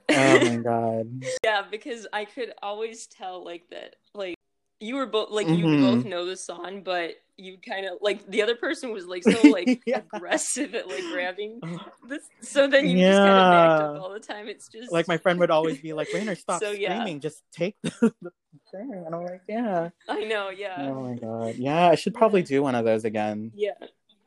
oh 0.09 0.39
my 0.39 0.57
god. 0.63 1.11
Yeah, 1.43 1.63
because 1.69 2.07
I 2.11 2.25
could 2.25 2.53
always 2.63 3.05
tell 3.07 3.43
like 3.43 3.69
that 3.69 3.95
like 4.13 4.34
you 4.79 4.95
were 4.95 5.05
both 5.05 5.31
like 5.31 5.47
you 5.47 5.65
Mhm. 5.65 5.81
both 5.81 6.05
know 6.05 6.25
the 6.25 6.35
song, 6.35 6.81
but 6.81 7.15
you 7.37 7.57
kind 7.57 7.85
of 7.85 7.97
like 8.01 8.25
the 8.27 8.41
other 8.41 8.55
person 8.55 8.91
was 8.91 9.05
like 9.07 9.23
so 9.41 9.41
like 9.49 9.81
Yeah. 9.85 9.97
aggressive 10.13 10.73
at 10.75 10.87
like 10.87 11.03
grabbing 11.11 11.59
this 12.07 12.21
so 12.41 12.67
then 12.67 12.87
you 12.87 12.97
just 12.99 13.19
kind 13.19 13.37
of 13.37 13.51
backed 13.51 13.81
up 13.81 13.95
Yeah. 13.95 14.01
all 14.01 14.09
the 14.11 14.19
time. 14.19 14.47
It's 14.47 14.67
just 14.69 14.91
Like 14.91 15.07
my 15.07 15.17
friend 15.17 15.39
would 15.39 15.51
always 15.51 15.79
be 15.79 15.93
like, 15.93 16.09
Reiner, 16.09 16.37
stop 16.37 16.61
So, 16.61 16.71
yeah. 16.71 16.93
screaming. 16.93 17.19
Just 17.19 17.43
take 17.51 17.75
the, 17.81 17.91
the 18.21 18.31
thing. 18.71 18.91
And 19.05 19.13
I'm 19.15 19.23
like, 19.25 19.41
yeah. 19.47 19.89
I 20.07 20.21
know, 20.23 20.49
yeah. 20.49 20.89
Oh 20.89 21.03
my 21.03 21.15
god. 21.15 21.55
Yeah, 21.55 21.87
I 21.89 21.95
should 21.95 22.13
probably 22.13 22.41
do 22.43 22.61
one 22.63 22.75
of 22.75 22.85
those 22.85 23.05
again. 23.05 23.51
Yeah. 23.55 23.71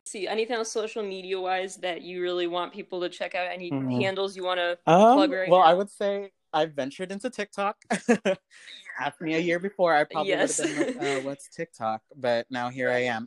See, 0.05 0.26
anything 0.26 0.57
else 0.57 0.73
social 0.73 1.02
media 1.02 1.38
wise 1.38 1.76
that 1.78 2.00
you 2.00 2.23
really 2.23 2.47
want 2.47 2.73
people 2.73 3.00
to 3.02 3.11
check 3.11 3.35
out? 3.35 3.47
Any 3.52 3.71
Mhm. 3.71 4.00
handles 4.02 4.37
you 4.37 4.43
want 4.45 4.59
to 4.59 4.78
Um, 4.87 5.14
Plug 5.17 5.31
right 5.33 5.50
well, 5.50 5.61
I 5.61 5.75
would 5.75 5.90
say 5.90 6.33
I've 6.52 6.73
ventured 6.73 7.12
into 7.12 7.31
TikTok. 7.31 7.76
Ask 9.00 9.21
me 9.21 9.35
a 9.35 9.38
year 9.38 9.59
before, 9.69 9.95
I 9.95 10.05
probably 10.05 10.31
Yes. 10.31 10.59
would 10.59 10.69
have 10.69 10.97
been 10.97 11.05
like, 11.09 11.19
uh, 11.19 11.21
"What's 11.23 11.49
TikTok?" 11.49 12.02
But 12.17 12.47
now 12.50 12.69
here 12.69 12.90
I 12.90 13.00
am. 13.05 13.26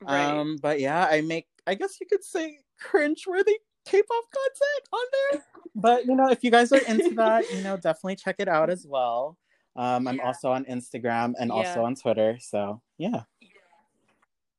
right? 0.00 0.38
Um, 0.38 0.58
but 0.60 0.80
yeah, 0.80 1.06
I 1.10 1.20
make, 1.20 1.46
I 1.66 1.74
guess 1.74 2.00
you 2.00 2.06
could 2.06 2.24
say, 2.24 2.58
cringe-worthy 2.80 3.58
K-pop 3.86 4.24
content 4.32 4.88
on 4.92 5.00
there. 5.12 5.42
But 5.74 6.06
you 6.06 6.16
know, 6.16 6.28
if 6.28 6.42
you 6.44 6.50
guys 6.50 6.72
are 6.72 6.80
into 6.86 7.14
that, 7.14 7.52
you 7.52 7.62
know, 7.62 7.76
definitely 7.76 8.16
check 8.16 8.36
it 8.38 8.48
out 8.48 8.70
as 8.70 8.86
well. 8.86 9.38
Um, 9.76 10.06
I'm 10.06 10.16
Yeah. 10.16 10.26
also 10.26 10.50
on 10.52 10.64
Instagram 10.66 11.34
and 11.38 11.50
also 11.50 11.84
on 11.84 11.94
Twitter. 11.94 12.38
So 12.40 12.82
yeah. 12.98 13.22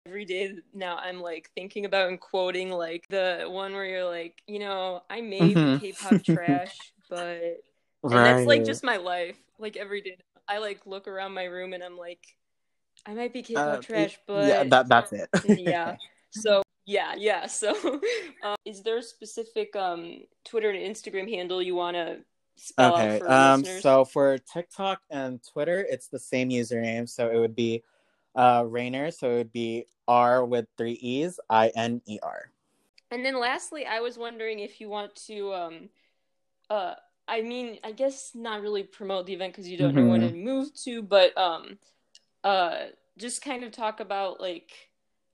Every 0.05 0.25
day 0.25 0.55
now 0.73 0.97
I'm 0.97 1.21
like 1.21 1.49
thinking 1.55 1.85
about 1.85 2.09
and 2.09 2.19
quoting 2.19 2.71
like 2.71 3.05
the 3.09 3.45
one 3.47 3.73
where 3.73 3.85
you're 3.85 4.05
like, 4.05 4.41
you 4.47 4.59
know, 4.59 5.01
I 5.09 5.21
made 5.21 5.55
Mhm. 5.55 5.79
K-pop 5.79 6.23
trash, 6.23 6.92
but 7.09 7.63
and 8.03 8.25
that's 8.25 8.45
like 8.45 8.65
just 8.65 8.83
my 8.83 8.97
life. 8.97 9.37
Like 9.59 9.77
every 9.77 10.01
day, 10.01 10.17
I 10.47 10.57
like 10.59 10.85
look 10.85 11.07
around 11.07 11.33
my 11.33 11.45
room 11.45 11.73
and 11.73 11.83
I'm 11.83 11.97
like, 11.97 12.19
I 13.05 13.13
might 13.13 13.33
be 13.33 13.41
K-pop 13.41 13.65
Uh, 13.65 13.77
trash, 13.77 14.19
but 14.27 14.47
yeah, 14.47 14.63
that 14.63 14.89
that's 14.89 15.13
it. 15.13 15.29
yeah. 15.57 15.95
So 16.35 16.63
yeah, 16.87 17.13
yeah. 17.15 17.45
So, 17.45 17.75
um, 18.43 18.55
is 18.65 18.81
there 18.81 18.97
a 18.97 19.03
specific 19.03 19.75
um 19.75 20.23
Twitter 20.43 20.71
and 20.71 20.79
Instagram 20.79 21.29
handle 21.29 21.61
you 21.61 21.75
want 21.75 21.95
to 21.95 22.17
spell 22.55 22.95
Okay. 22.95 23.15
out 23.15 23.17
for 23.19 23.27
Um. 23.29 23.61
listeners? 23.61 23.83
So 23.83 24.05
for 24.05 24.37
TikTok 24.39 25.01
and 25.11 25.39
Twitter, 25.43 25.85
it's 25.87 26.07
the 26.07 26.17
same 26.17 26.49
username. 26.49 27.07
So 27.07 27.29
it 27.29 27.37
would 27.37 27.55
be 27.55 27.83
uh 28.35 28.65
Rainer. 28.67 29.11
So 29.11 29.29
it 29.29 29.35
would 29.35 29.53
be 29.53 29.85
R 30.07 30.43
with 30.43 30.65
three 30.75 30.93
E's, 30.93 31.39
I 31.49 31.71
N 31.75 32.01
E 32.07 32.17
R. 32.23 32.49
And 33.11 33.23
then 33.23 33.39
lastly, 33.39 33.85
I 33.85 33.99
was 33.99 34.17
wondering 34.17 34.57
if 34.57 34.81
you 34.81 34.89
want 34.89 35.15
to 35.27 35.53
um 35.53 35.89
uh 36.69 36.95
I 37.27 37.41
mean, 37.41 37.79
I 37.85 37.93
guess 37.93 38.31
not 38.35 38.61
really 38.61 38.83
promote 38.83 39.25
the 39.25 39.33
event 39.33 39.53
because 39.53 39.67
you 39.69 39.77
don't 39.77 39.95
know 39.95 40.07
when 40.07 40.21
Mhm. 40.21 40.29
to 40.31 40.35
move 40.37 40.73
to, 40.83 41.01
but 41.01 41.37
um 41.37 41.79
uh 42.43 42.87
just 43.17 43.41
kind 43.43 43.63
of 43.63 43.71
talk 43.71 43.99
about 43.99 44.41
like 44.41 44.71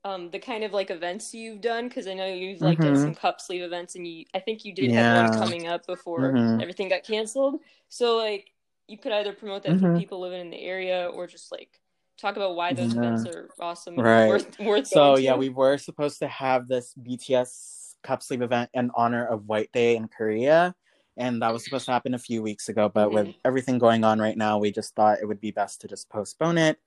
um 0.05 0.29
the 0.31 0.39
kind 0.39 0.63
of 0.63 0.71
like 0.74 0.89
events 0.91 1.33
you've 1.33 1.62
done 1.62 1.88
because 1.88 2.07
I 2.07 2.13
know 2.13 2.25
you've 2.27 2.62
like 2.62 2.81
done 2.81 2.93
Mhm. 2.93 3.03
some 3.05 3.15
cup 3.15 3.41
sleeve 3.41 3.63
events 3.63 3.95
and 3.95 4.07
you 4.07 4.25
I 4.33 4.39
think 4.39 4.65
you 4.65 4.74
did 4.74 4.91
have 4.91 5.07
Yeah. 5.07 5.13
one 5.15 5.29
coming 5.29 5.67
up 5.67 5.86
before 5.88 6.33
Mhm. 6.33 6.62
everything 6.62 6.89
got 6.89 7.03
canceled. 7.03 7.62
So 7.89 8.17
like 8.17 8.51
you 8.88 8.97
could 8.97 9.12
either 9.12 9.34
promote 9.34 9.63
that 9.63 9.80
for 9.80 9.89
Mhm. 9.89 9.97
people 9.97 10.19
living 10.19 10.41
in 10.41 10.49
the 10.49 10.62
area 10.62 11.08
or 11.08 11.27
just 11.27 11.51
like 11.51 11.82
talk 12.17 12.36
about 12.36 12.56
why 12.56 12.73
those 12.73 12.93
Yeah. 12.93 12.97
events 12.97 13.25
are 13.25 13.49
awesome 13.60 13.99
and 13.99 14.04
Right. 14.04 14.27
worth 14.30 14.60
worth 14.60 14.89
So 14.89 15.15
yeah, 15.17 15.34
to. 15.34 15.38
we 15.38 15.49
were 15.49 15.77
supposed 15.77 16.19
to 16.19 16.27
have 16.27 16.67
this 16.67 16.93
BTS 16.95 17.95
cup 18.04 18.23
sleeve 18.23 18.41
event 18.41 18.69
in 18.73 18.91
honor 18.95 19.25
of 19.27 19.47
White 19.47 19.71
Day 19.71 19.95
in 19.95 20.08
Korea. 20.08 20.75
And 21.19 21.41
that 21.41 21.51
was 21.53 21.65
supposed 21.65 21.86
to 21.86 21.91
happen 21.91 22.13
a 22.13 22.19
few 22.19 22.41
weeks 22.41 22.69
ago, 22.69 22.89
but 22.89 23.12
with 23.12 23.27
Mhm. 23.27 23.36
everything 23.43 23.77
going 23.77 24.03
on 24.05 24.19
right 24.19 24.38
now, 24.38 24.58
we 24.58 24.71
just 24.71 24.95
thought 24.95 25.19
it 25.19 25.25
would 25.27 25.41
be 25.41 25.51
best 25.51 25.82
to 25.82 25.88
just 25.88 26.10
postpone 26.10 26.58
it. 26.58 26.79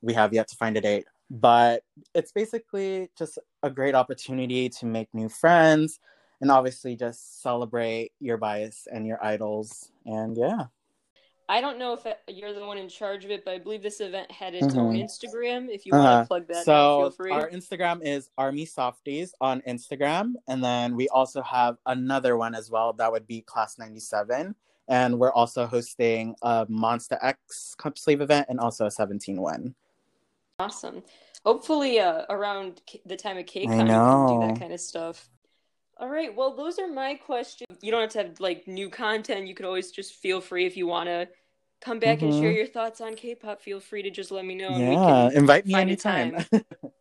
We 0.00 0.14
have 0.14 0.32
yet 0.32 0.48
to 0.48 0.56
find 0.56 0.76
a 0.76 0.80
date, 0.80 1.06
but 1.28 1.84
it's 2.14 2.32
basically 2.32 3.10
just 3.18 3.38
a 3.62 3.70
great 3.70 3.94
opportunity 3.96 4.68
to 4.70 4.86
make 4.86 5.12
new 5.12 5.28
friends 5.28 5.98
and 6.40 6.50
obviously 6.50 6.96
just 6.96 7.42
celebrate 7.42 8.12
your 8.20 8.38
bias 8.38 8.86
and 8.90 9.06
your 9.06 9.22
idols. 9.22 9.90
And 10.06 10.36
yeah. 10.36 10.66
I 11.50 11.60
don't 11.60 11.78
know 11.78 11.92
if 11.94 12.06
you're 12.28 12.52
the 12.52 12.64
one 12.64 12.78
in 12.78 12.88
charge 12.88 13.24
of 13.24 13.32
it, 13.32 13.44
but 13.44 13.54
I 13.54 13.58
believe 13.58 13.82
this 13.82 14.00
event 14.00 14.30
had 14.30 14.54
its 14.54 14.72
own 14.76 14.94
Mhm. 14.94 15.02
Instagram. 15.02 15.68
If 15.68 15.84
you 15.84 15.92
want 15.92 16.06
Uh-huh. 16.06 16.20
to 16.22 16.26
plug 16.28 16.46
that, 16.46 16.64
so 16.64 17.00
feel 17.00 17.10
free. 17.10 17.32
our 17.32 17.50
Instagram 17.50 18.02
is 18.04 18.30
Army 18.38 18.64
Softies 18.64 19.34
on 19.40 19.60
Instagram, 19.62 20.34
and 20.46 20.62
then 20.62 20.94
we 20.94 21.08
also 21.08 21.42
have 21.42 21.76
another 21.86 22.36
one 22.36 22.54
as 22.54 22.70
well. 22.70 22.92
That 22.92 23.10
would 23.10 23.26
be 23.26 23.42
Class 23.42 23.78
ninety 23.80 23.98
seven, 23.98 24.54
and 24.86 25.18
we're 25.18 25.32
also 25.32 25.66
hosting 25.66 26.36
a 26.42 26.66
Monsta 26.66 27.18
X 27.20 27.74
cup 27.74 27.98
sleeve 27.98 28.20
event 28.20 28.46
and 28.48 28.60
also 28.60 28.86
a 28.86 28.90
seventeen 28.90 29.42
one. 29.42 29.74
Awesome. 30.60 31.02
Hopefully, 31.44 31.98
uh, 31.98 32.26
around 32.28 32.80
K- 32.86 33.02
the 33.06 33.16
time 33.16 33.38
of 33.38 33.46
KCON, 33.46 33.70
I 33.70 33.72
you 33.72 33.78
can 33.78 33.86
do 33.86 33.92
know. 33.92 34.46
that 34.46 34.60
kind 34.60 34.72
of 34.72 34.80
stuff. 34.80 35.28
All 35.96 36.08
right. 36.08 36.34
Well, 36.34 36.54
those 36.54 36.78
are 36.78 36.86
my 36.88 37.14
questions. 37.14 37.78
You 37.82 37.90
don't 37.90 38.00
have 38.02 38.10
to 38.12 38.18
have 38.22 38.40
like 38.40 38.68
new 38.68 38.88
content. 38.88 39.46
You 39.48 39.54
could 39.54 39.66
always 39.66 39.90
just 39.90 40.14
feel 40.14 40.40
free 40.40 40.64
if 40.64 40.76
you 40.76 40.86
want 40.86 41.08
to 41.08 41.28
come 41.80 41.98
back 41.98 42.22
and 42.22 42.32
share 42.34 42.52
Mhm. 42.52 42.56
your 42.56 42.66
thoughts 42.66 43.00
on 43.00 43.14
K-pop. 43.16 43.60
Feel 43.62 43.80
free 43.80 44.02
to 44.02 44.10
just 44.10 44.30
let 44.30 44.44
me 44.44 44.54
know. 44.54 44.76
and 44.76 44.88
we 44.88 44.96
Yeah, 44.96 45.30
can 45.30 45.32
invite 45.36 45.66
me 45.66 45.74
anytime. 45.80 46.32
time. 46.32 46.46